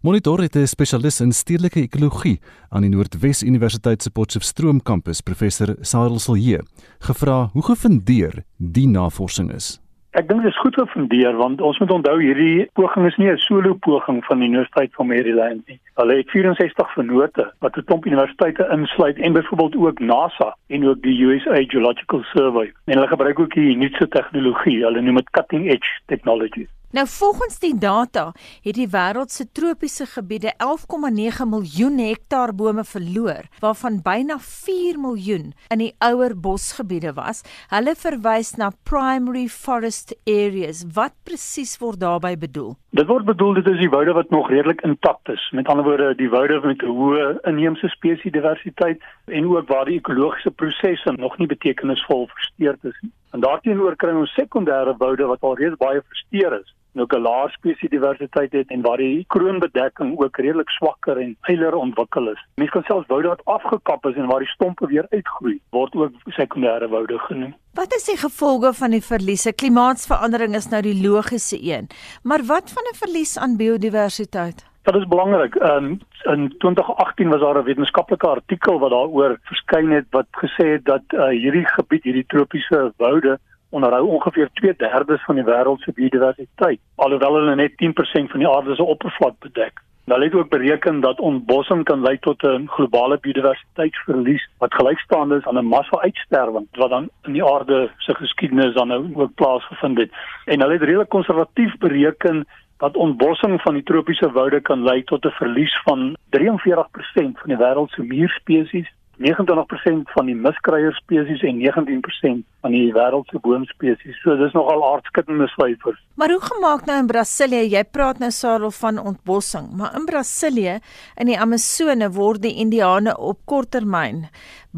[0.00, 2.40] Monitor het 'n spesialis in stedelike ekologie
[2.70, 6.62] aan die Noordwes Universiteit se Potchefstroom kampus, professor Sarel Silje,
[7.00, 9.80] gevra hoe gefundeer die navorsing is.
[10.16, 13.36] Ek dink dit is goed gefundeer want ons moet onthou hierdie poging is nie 'n
[13.44, 15.78] solo poging van die Universiteit van Maryland nie.
[16.00, 21.02] Hulle het 64 vennote wat 'n klomp universiteite insluit en byvoorbeeld ook NASA en ook
[21.02, 22.72] die USA Geological Survey.
[22.86, 24.84] En hulle gebruik ook die nuutste tegnologie.
[24.84, 26.66] Hulle noem dit cutting edge technology.
[26.88, 28.30] Nou volgens die data
[28.64, 35.52] het die wêreld se tropiese gebiede 11,9 miljoen hektaar bome verloor, waarvan byna 4 miljoen
[35.68, 37.42] in die ouer bosgebiede was.
[37.68, 40.86] Hulle verwys na primary forest areas.
[40.96, 42.72] Wat presies word daarmee bedoel?
[42.96, 45.44] Dit word bedoel dit is die woude wat nog redelik intact is.
[45.52, 50.50] Met ander woorde, die woude met 'n hoë inheemse spesiesdiversiteit en ook waar die ekologiese
[50.50, 53.12] prosesse nog nie betekenisvol versteur is nie.
[53.32, 57.20] En daarteenoor kry ons sekondêre woude wat al reeds baie versteur is en ook 'n
[57.20, 62.46] laer spesiesdiversiteit het en waar die kroonbedekking ook redelik swakker en eiler ontwikkel is.
[62.54, 66.12] Mens kan selfs woude wat afgekap is en waar die stompe weer uitgroei, word ook
[66.24, 67.54] sekondêre woude genoem.
[67.74, 69.52] Wat is die gevolge van die verliese?
[69.52, 71.86] Klimaatsverandering is nou die logiese een,
[72.22, 74.67] maar wat van 'n verlies aan biodiversiteit?
[74.88, 75.54] Dit is belangrik.
[75.54, 80.84] Um, in 2018 was daar 'n wetenskaplike artikel wat daaroor verskyn het wat gesê het
[80.84, 86.80] dat uh, hierdie gebied, hierdie tropiese woude onderhou ongeveer 2/3 van die wêreld se biodiversiteit,
[86.94, 89.80] alhoewel hulle net 10% van die aarde se oppervlak bedek.
[90.04, 95.46] Hulle het ook bereken dat ontbossing kan lei tot 'n globale biodiversiteitsverlies wat gelykstaande is
[95.46, 100.10] aan 'n massa-uitsterwing wat dan in die aarde se geskiedenis dan nou ook plaasgevind het.
[100.44, 102.46] En hulle het redelik konservatief bereken
[102.78, 107.56] dat ontbossing van die tropiese woude kan lei tot 'n verlies van 43% van die
[107.56, 108.88] wêreld se muurspesies
[109.18, 114.18] 29% van die miskryer spesies en 19% van die wêreld se boomspesies.
[114.22, 115.98] So dis nogal aardskittende syfers.
[116.18, 117.64] Maar hoe gemaak nou in Brasilië?
[117.74, 120.78] Jy praat nou Sarel van ontbossing, maar in Brasilië
[121.16, 124.26] in die Amazone word die Indiane op korttermyn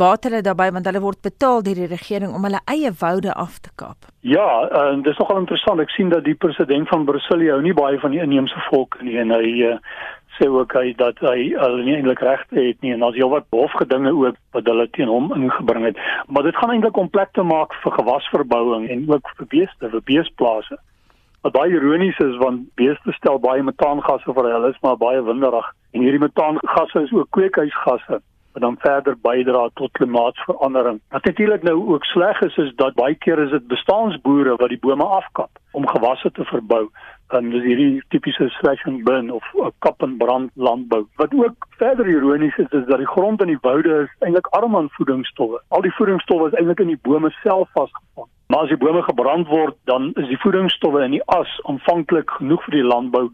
[0.00, 3.58] baat hulle daarbey want hulle word betaal deur die regering om hulle eie woude af
[3.64, 4.08] te kap.
[4.20, 4.46] Ja,
[4.84, 5.80] en dis nogal interessant.
[5.80, 9.18] Ek sien dat die president van Brasilië hou nie baie van die inheemse volk nie
[9.20, 9.76] en hy uh,
[10.40, 13.46] sê ook hy dat hy hulle nie eintlik regte het nie en as jy wat
[13.54, 16.00] hofgedinge ook wat hulle teen hom ingebring het.
[16.28, 20.06] Maar dit gaan eintlik om plek te maak vir gewasverbouing en ook vir beeste, vir
[20.08, 20.80] beesplase.
[21.44, 25.68] Wat baie ironies is want beeste stel baie metaangasse vir hulle is maar baie winderig
[25.92, 30.98] en hierdie metaangasse is ook kweekhuisgasse wat dan verder bydra tot klimaatsverandering.
[31.14, 34.80] Wat natuurlik nou ook sleg is is dat baie keer is dit bestaansboere wat die
[34.80, 36.88] bome afkap om gewasse te verbou
[37.36, 39.46] en dis hierdie tipiese slash and burn of
[39.84, 41.04] kap en brand landbou.
[41.20, 44.76] Wat ook verder ironies is is dat die grond in die woude is eintlik arm
[44.76, 45.62] aan voedingsstowwe.
[45.68, 48.28] Al die voedingsstowwe is eintlik in die bome self vasgevang.
[48.46, 52.64] Maar as die bome gebrand word, dan is die voedingsstowwe in die as aanvanklik genoeg
[52.66, 53.28] vir die landbou,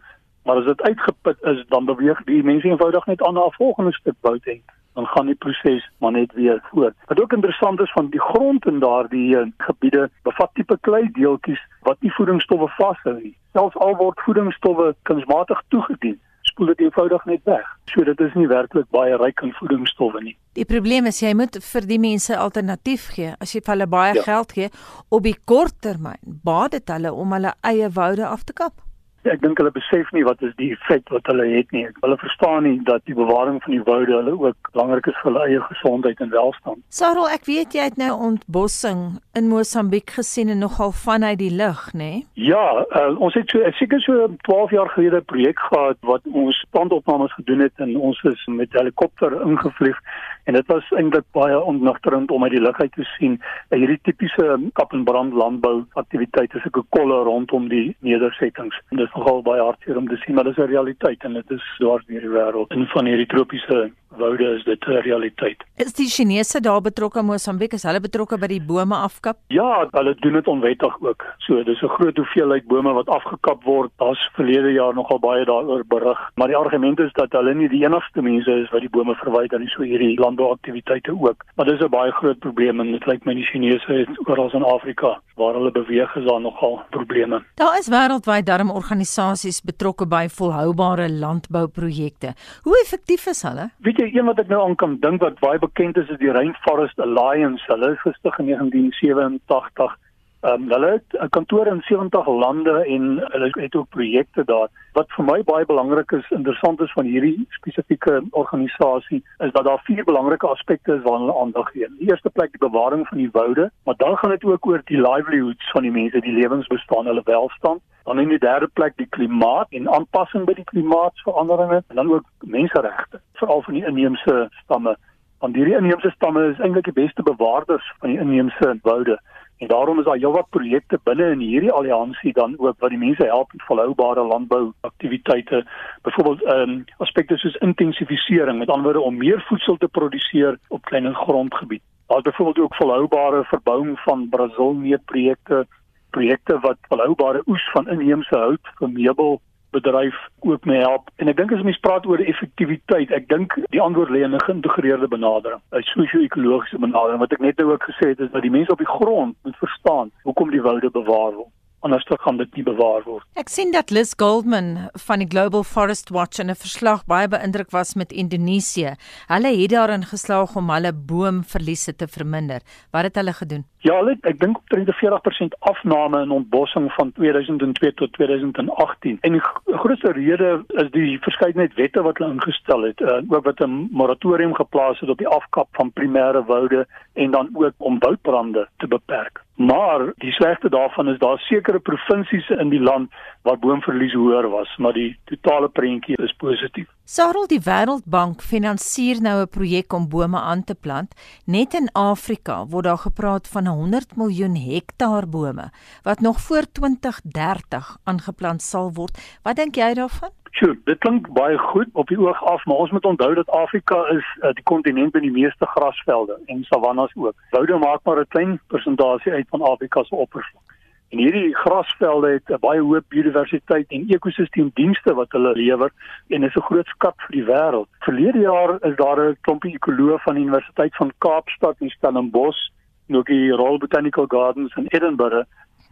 [0.45, 3.93] maar as dit uitgeput is, dan beweeg die mense eenvoudig net aan na 'n volgende
[3.93, 6.97] stuk boutent dan gaan die proses maar net weer voort.
[7.07, 11.61] Wat ook interessant is van die grond in daardie uh, gebiede bevat tipe klei deeltjies
[11.89, 13.35] wat nie voedingsstowwe vashou nie.
[13.53, 16.17] Selfs al word voedingsstowwe kunsmatig toegedien,
[16.49, 17.69] spoel dit eenvoudig net weg.
[17.93, 20.35] So dit is nie werklik baie ryk aan voedingsstowwe nie.
[20.57, 23.35] Die probleem is jy moet vir die mense alternatief gee.
[23.41, 24.25] As jy vir hulle baie ja.
[24.25, 24.73] geld gee
[25.13, 28.86] op die kort termyn, baat dit hulle om hulle eie woude af te kap.
[29.27, 31.87] Ek dink hulle besef nie wat is die effek wat hulle het nie.
[32.01, 35.45] Hulle verstaan nie dat die bewaring van die woude hulle ook belangrik is vir hulle
[35.47, 36.83] eie gesondheid en welstand.
[36.89, 41.83] Sarel, ek weet jy het nou ontbossing in Mosambiek gesien en nogal vanuit die lug,
[41.93, 41.99] nê?
[41.99, 42.23] Nee?
[42.47, 46.65] Ja, uh, ons het so seker so 12 jaar gelede 'n projek gehad wat ons
[46.71, 49.99] plantopnames gedoen het en ons is met helikopter ingevlieg
[50.47, 53.99] en dit was eintlik baie onnugterend om uit die lug uit te sien uh, hierdie
[54.07, 58.79] tipiese kap en brand landbou aktiwiteite, so 'n kolle rondom die nedersettings.
[58.91, 61.65] En dit nogal baie hartseer om te sien, maar dis 'n realiteit en dit is
[61.79, 62.71] dwars deur die wêreld.
[62.71, 65.65] In van hierdie tropiese woude is dit 'n realiteit.
[65.77, 67.73] Is die Chinese daar betrokke Mosambiek?
[67.73, 69.37] Is hulle betrokke by die bome afkap?
[69.49, 71.25] Ja, hulle doen dit onwettig ook.
[71.39, 73.91] So, dis 'n groot hoeveelheid bome wat afgekap word.
[73.97, 77.85] Daar's verlede jaar nogal baie daaroor berig, maar die argument is dat hulle nie die
[77.85, 81.45] enigste mense is wat die bome verwyder nie, so hierdie landbouaktiwiteite ook.
[81.57, 84.63] Maar dis 'n baie groot probleem en dit lyk my die Chinese is oral in
[84.63, 87.43] Afrika waar hulle beweeg is daar nogal probleme.
[87.55, 92.33] Daar is wêreldwyd darmorganisasies betrokke by volhoubare landbouprojekte.
[92.63, 93.71] Hoe effektief is hulle?
[93.97, 96.29] Weet jy, een wat ek nou aan kan dink wat baie bekend is, is die
[96.29, 97.65] Rainforest Alliance.
[97.65, 100.06] Hulle is gestig in 1987 Ehm
[100.47, 104.69] um, hulle het 'n kantoor in 70 lande en hulle het ook projekte daar.
[104.93, 109.81] Wat vir my baie belangrik is, interessant is van hierdie spesifieke organisasie, is dat daar
[109.85, 111.89] vier belangrike aspekte is waaraan hulle aandag gee.
[111.99, 115.01] Die eerste plek die bewaring van die woude, maar dan gaan dit ook oor die
[115.01, 117.81] livelihoods van die mense, die lewensbestaan, hulle welstand.
[118.05, 122.25] Dan in die derde plek die klimaat en aanpassing by die klimaatsveranderinge en dan ook
[122.41, 124.97] menseregte, veral van die inheemse stamme.
[125.39, 129.21] Want hierdie inheemse stamme is eintlik die beste bewaarders van die inheemse woude.
[129.59, 133.25] En daarom is daar heelwat projekte binne in hierdie alliansie dan ook wat die mense
[133.25, 135.67] help met volhoubare landbouaktiwiteite.
[136.03, 140.85] Byvoorbeeld ehm um, aspekte soos intensifisering, met ander woorde om meer voedsel te produseer op
[140.85, 141.83] kleiner grondgebied.
[142.07, 145.67] Daar is byvoorbeeld ook volhoubare verbouing van Brazilneet projekte,
[146.11, 149.41] projekte wat volhoubare oes van inheemse hout vir meubel
[149.77, 151.11] bedryf ook mee help.
[151.17, 154.47] En ek dink as mens praat oor effektiwiteit, ek dink die antwoord lê in 'n
[154.49, 157.21] geïntegreerde benadering, 'n sosio-ekologiese benadering.
[157.21, 159.57] Wat ek net nou ook gesê het is dat die mense op die grond moet
[159.57, 161.55] verstaan hoekom die woude bewaar word
[161.87, 163.25] anders dan gaan dit nie bewaar word.
[163.39, 167.71] Ek sien dat Liz Goldman van die Global Forest Watch in 'n verslag baie beïndruk
[167.71, 168.95] was met Indonesië.
[169.27, 172.61] Hulle het daarin geslaag om hulle boomverliese te verminder.
[172.91, 173.65] Wat het hulle gedoen?
[173.79, 179.19] Ja, hulle ek dink omtrent 40% afname in ontbossing van 2002 tot 2018.
[179.21, 179.33] En
[179.77, 183.89] die grootste rede is die verskeidenheid wette wat hulle ingestel het, uh, ook wat 'n
[183.93, 188.89] moratorium geplaas het op die afkap van primêre woude en dan ook om woudbrande te
[188.89, 189.46] beperk.
[189.57, 194.77] Maar die slegste daarvan is daar sekere provinsies in die land waar boomverlies hoër was,
[194.77, 196.89] maar die totale prentjie is positief.
[197.05, 201.15] Sarel die Wêreldbank finansier nou 'n projek om bome aan te plant.
[201.47, 205.71] Net in Afrika word daar gepraat van 100 miljoen hektaar bome
[206.03, 209.39] wat nog voor 2030 aangeplant sal word.
[209.43, 210.31] Wat dink jy daarvan?
[210.57, 213.99] Sjoe, dit klink baie goed op die oog af, maar ons moet onthou dat Afrika
[214.09, 217.35] is uh, die kontinent met die meeste grasvelde en savannas ook.
[217.51, 220.63] Woude maak maar 'n klein persentasie uit van Afrika se oppervlak.
[221.09, 225.93] En hierdie grasvelde het 'n baie hoë biodiversiteit en ekosisteemdienste wat hulle lewer
[226.29, 227.89] en is 'n groot skat vir die wêreld.
[228.01, 232.71] Verlede jaar is daar 'n klompie ekoloë van die Universiteit van Kaapstad in Stellenbosch,
[233.07, 235.45] nog die Royal Botanical Gardens in Edinburgh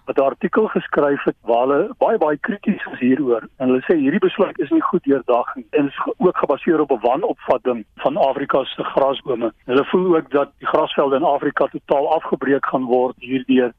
[0.05, 3.97] wat 'n artikel geskryf het waar hulle baie baie krities is hieroor en hulle sê
[3.97, 8.17] hierdie besluit is nie goed deurdag nie en is ook gebaseer op 'n wanopvatting van
[8.17, 9.53] Afrika se grasbome.
[9.65, 13.73] Hulle voel ook dat die grasvelde in Afrika totaal afgebreek gaan word hierdeur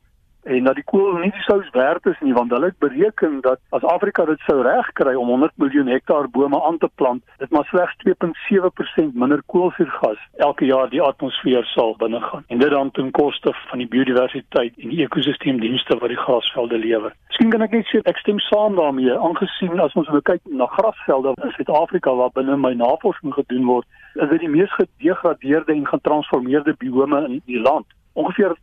[0.45, 3.85] en dat die kool nie sous werd is nie want hulle het bereken dat as
[3.95, 7.95] Afrika dit sou regkry om 100 miljoen hektaar bome aan te plant, dit maar slegs
[8.03, 12.43] 2.7% minder koolsuurgas elke jaar die atmosfeer sal binnegaan.
[12.47, 17.17] En dit dan ten koste van die biodiversiteit en die ekosisteemdienste wat die grasvelde lewer.
[17.27, 21.33] Miskien kan ek net sê ek stem saam daarmee aangesien as ons kyk na grasvelde
[21.41, 26.77] in Suid-Afrika waar binne my navorsing gedoen word, is dit die mees gedegradeerde en getransformeerde
[26.79, 28.55] biome in die land ongeveer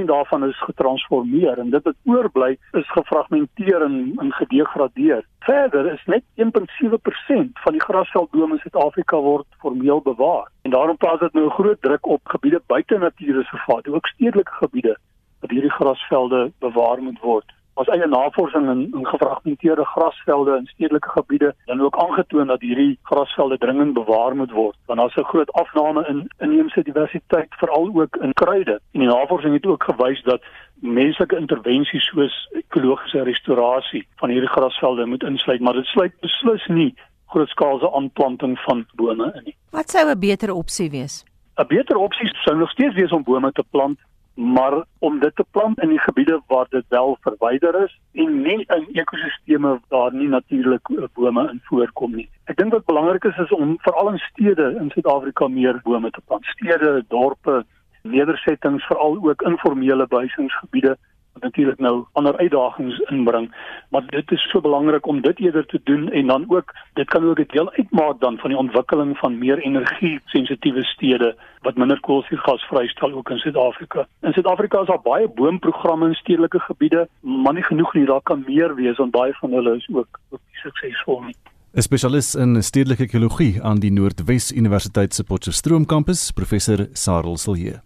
[0.00, 5.24] 50% daarvan is getransformeer en dit wat oorbly is gefragmenteer en, en gedegradeer.
[5.38, 10.50] Verder is net 1.7% van die grasveldbome in Suid-Afrika word formeel bewaar.
[10.62, 14.98] En daarom plaas dit nou 'n groot druk op gebiede buite natuurreservate, ook stedelike gebiede
[15.40, 21.08] dat hierdie grasvelde bewaar moet word ons eie navorsing in, in gefragmenteerde grasvelde in stedelike
[21.08, 25.52] gebiede dan ook aangetoon dat hierdie grasvelde dringend bewaar moet word want daar's 'n groot
[25.52, 28.80] afname in inheemse diversiteit veral ook in kruide.
[28.92, 30.42] En die navorsing het ook gewys dat
[30.74, 36.94] menslike intervensies soos ekologiese restaurasie van hierdie grasvelde moet insluit maar dit sluit beslis nie
[37.26, 39.56] grootskaalse aanplanting van bome in nie.
[39.70, 41.24] Wat sou 'n beter opsie wees?
[41.56, 43.98] 'n beter opsie sou nog steeds wees om bome te plant
[44.34, 48.64] maar om dit te plant in die gebiede waar dit wel verwyder is en nie
[48.66, 52.28] in ekosisteme waar nie natuurlik bome in voorkom nie.
[52.44, 56.20] Ek dink wat belangrik is is om veral in stede in Suid-Afrika meer bome te
[56.26, 56.44] plant.
[56.44, 57.64] Stede, dorpe,
[58.02, 63.54] nedersettings, veral ook informele behuisingsgebiede wat natuurlik nou ander uitdagings inbring,
[63.88, 67.24] maar dit is so belangrik om dit eerder te doen en dan ook dit kan
[67.24, 72.62] ook 'n deel uitmaak dan van die ontwikkeling van meer energie-sensitiewe stede wat minder koolstofgas
[72.62, 74.06] vrystel ook in Suid-Afrika.
[74.20, 78.44] In Suid-Afrika is daar baie boomprogramme in stedelike gebiede, maar nie genoeg nie, daar kan
[78.46, 81.36] meer wees want baie van hulle is ook ook suksesvol nie.
[81.74, 87.82] 'n Spesialis in stedelike ekologie aan die Noordwes Universiteit se Potchefstroom kampus, professor Sarel Silje.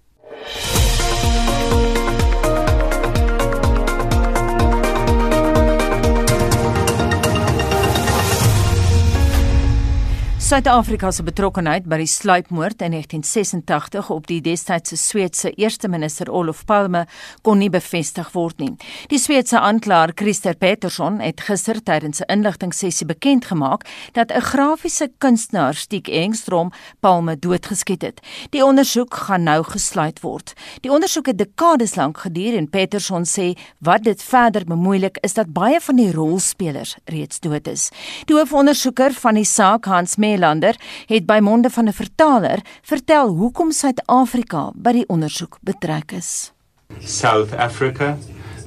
[10.49, 16.63] Suid-Afrika se betrokkeheid by die sluipmoord in 1986 op die destydse Sweedse eerste minister Olof
[16.65, 17.03] Palme
[17.45, 18.71] kon nie bevestig word nie.
[19.13, 23.85] Die Sweedse aanklaer Christer Petersson het gister tydens 'n inligtingsessie bekend gemaak
[24.15, 28.21] dat 'n grafiese kunstenaar, Stiek Engstrom, Palme doodgeskiet het.
[28.51, 30.55] Die ondersoek gaan nou gesluit word.
[30.81, 35.53] Die ondersoek het dekades lank geduur en Petersson sê wat dit verder bemoeilik is dat
[35.53, 37.91] baie van die rolspelers reeds dood is.
[38.25, 40.77] Die hoofondersoeker van die saak, Hans Mee Nielander
[41.07, 46.53] het by monde van 'n vertaler vertel hoekom Suid-Afrika by die ondersoek betrek is.
[47.01, 48.17] South Africa.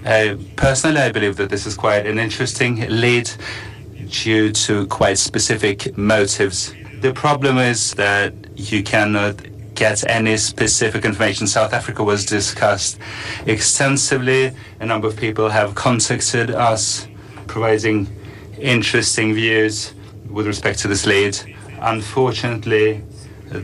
[0.06, 3.36] Uh, personally, I believe that this is quite an interesting lead
[4.24, 6.74] due to quite specific motives.
[7.02, 9.36] The problem is that you cannot
[9.76, 11.48] get any specific information.
[11.48, 12.98] South Africa was discussed
[13.46, 14.52] extensively.
[14.80, 17.08] A number of people have contacted us,
[17.48, 18.08] providing
[18.60, 19.94] interesting views
[20.32, 21.38] with respect to this lead.
[21.82, 23.04] Unfortunately,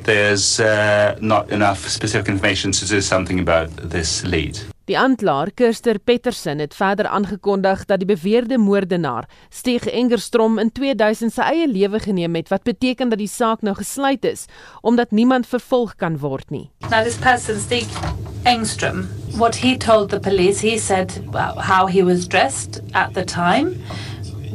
[0.03, 4.59] there's uh, not enough specific information to do something about this lead.
[4.87, 11.33] Die aanklaer, Kirster Petersen, het verder aangekondig dat die beweerde moordenaar, Stieg Engerstrom, in 2000
[11.35, 14.45] sy eie lewe geneem het, wat beteken dat die saak nou gesluit is,
[14.81, 16.69] omdat niemand vervolg kan word nie.
[16.87, 17.91] Now this person, Stieg
[18.47, 21.11] Engstrom, what he told the police, he said
[21.67, 23.75] how he was dressed at the time.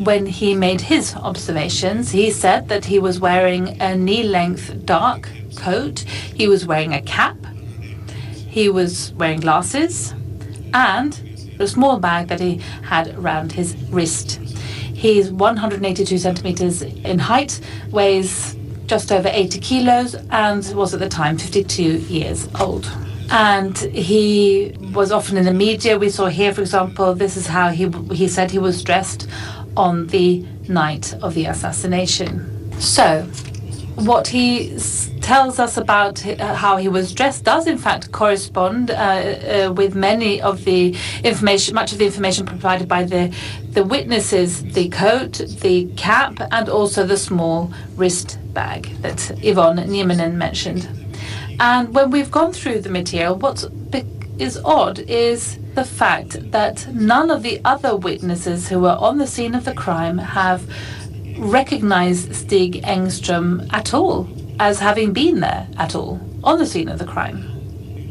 [0.04, 5.28] When he made his observations, he said that he was wearing a knee length dark
[5.54, 7.36] coat, he was wearing a cap,
[8.48, 10.12] he was wearing glasses,
[10.74, 14.40] and a small bag that he had around his wrist.
[14.92, 17.60] He's 182 centimeters in height,
[17.92, 22.90] weighs just over 80 kilos, and was at the time 52 years old.
[23.30, 25.96] And he was often in the media.
[25.96, 29.26] We saw here, for example, this is how he he said he was dressed
[29.76, 32.70] on the night of the assassination.
[32.80, 33.28] So,
[33.94, 34.76] what he
[35.20, 39.94] tells us about uh, how he was dressed does in fact correspond uh, uh, with
[39.94, 43.32] many of the information much of the information provided by the
[43.72, 50.34] the witnesses the coat the cap and also the small wrist bag that Yvonne Niemanen
[50.34, 50.88] mentioned
[51.60, 53.64] and when we've gone through the material what
[54.38, 59.26] is odd is the fact that none of the other witnesses who were on the
[59.26, 60.68] scene of the crime have
[61.38, 64.28] recognized Stig Engstrom at all
[64.60, 67.48] as having been there at all on the scene of the crime.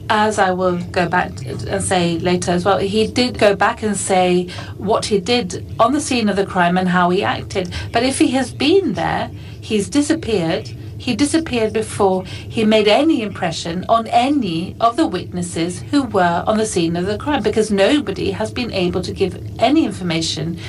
[0.09, 3.95] As I will go back and say later as well, he did go back and
[3.95, 7.73] say what he did on the scene of the crime and how he acted.
[7.93, 9.31] But if he has been there,
[9.61, 10.69] he's disappeared.
[11.01, 16.59] He disappeared before he made any impression on any of the witnesses who were on
[16.59, 20.59] the scene of the crime because nobody has been able to give any information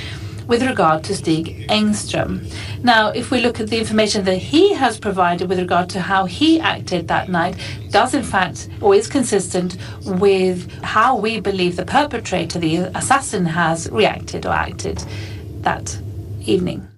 [0.46, 2.50] with regard to Stig Engstrom.
[2.82, 6.24] Now, if we look at the information that he has provided with regard to how
[6.24, 7.54] he acted that night,
[7.90, 13.90] does in fact or is consistent with how we believe the perpetrator, the assassin, has
[13.90, 15.04] reacted or acted
[15.60, 15.98] that
[16.46, 16.88] evening.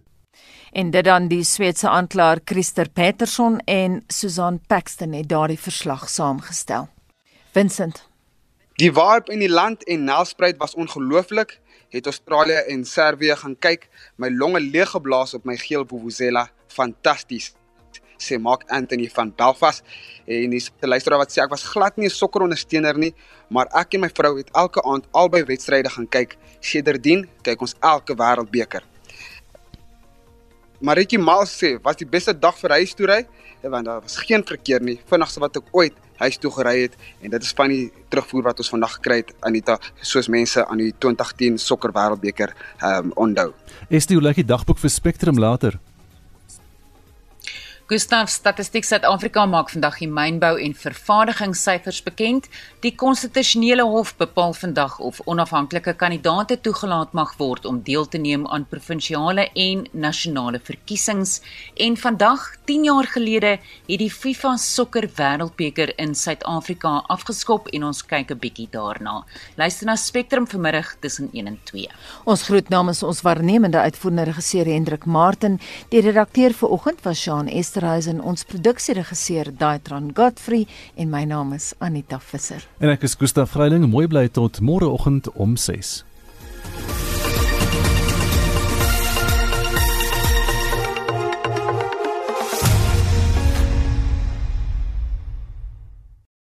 [0.74, 6.88] En dit dan die Sweedse aanklaer Christer Peterson en Susan Paxton het daardie verslag saamgestel.
[7.54, 8.00] Vincent.
[8.82, 11.60] Die waarp in die land en Nelspruit was ongelooflik
[11.94, 13.86] het Australië en Servië gaan kyk,
[14.18, 17.52] my longe leeg geblaas op my geel vuvuzela, fantasties
[18.18, 19.84] sê Mark Anthony van Belfast
[20.26, 23.14] en die luisteraar wat sê ek was glad nie 'n sokkerondersteuner nie,
[23.48, 26.36] maar ek en my vrou het elke aand albei wedstryde gaan kyk.
[26.60, 28.82] Sedertdien kyk ons elke wêreldbeker.
[30.84, 33.22] Maritjie Mal sê was die beste dag vir huis toe ry,
[33.72, 37.32] want daar was geen verkeer nie, vinnigste wat ek ooit huis toe gery het en
[37.32, 40.90] dit is van die terugvoer wat ons vandag gekry het Anita soos mense aan die
[41.00, 43.54] 2010 sokker wêreldbeker ehm um, onthou.
[43.88, 45.80] Is dit lyk die dagboek vir Spectrum later?
[47.94, 52.48] Gustav Statistiek Suid-Afrika maak vandag die mynbou en vervaardigingssyfers bekend.
[52.82, 58.48] Die konstitusionele hof bepaal vandag of onafhanklike kandidaate toegelaat mag word om deel te neem
[58.50, 61.36] aan provinsiale en nasionale verkiesings.
[61.86, 63.52] En vandag, 10 jaar gelede,
[63.86, 69.22] het die FIFA sokker wêreldbeker in Suid-Afrika afgeskop en ons kyk 'n bietjie daarna.
[69.54, 71.86] Luister na Spectrum vanmiddag tussen 1 en 2.
[72.24, 77.46] Ons groet namens ons waarnemende uitvoerende regisseur Hendrik Martin, die redakteur vir oggend was Shaun
[77.84, 80.62] Verhuizen, ons produksieregisseur Daitran Godfrey
[80.96, 82.64] en my naam is Anita Visser.
[82.80, 83.84] En ek is Gustaf Vreiling.
[83.92, 85.98] Mooi bly tot môreoggend om 6.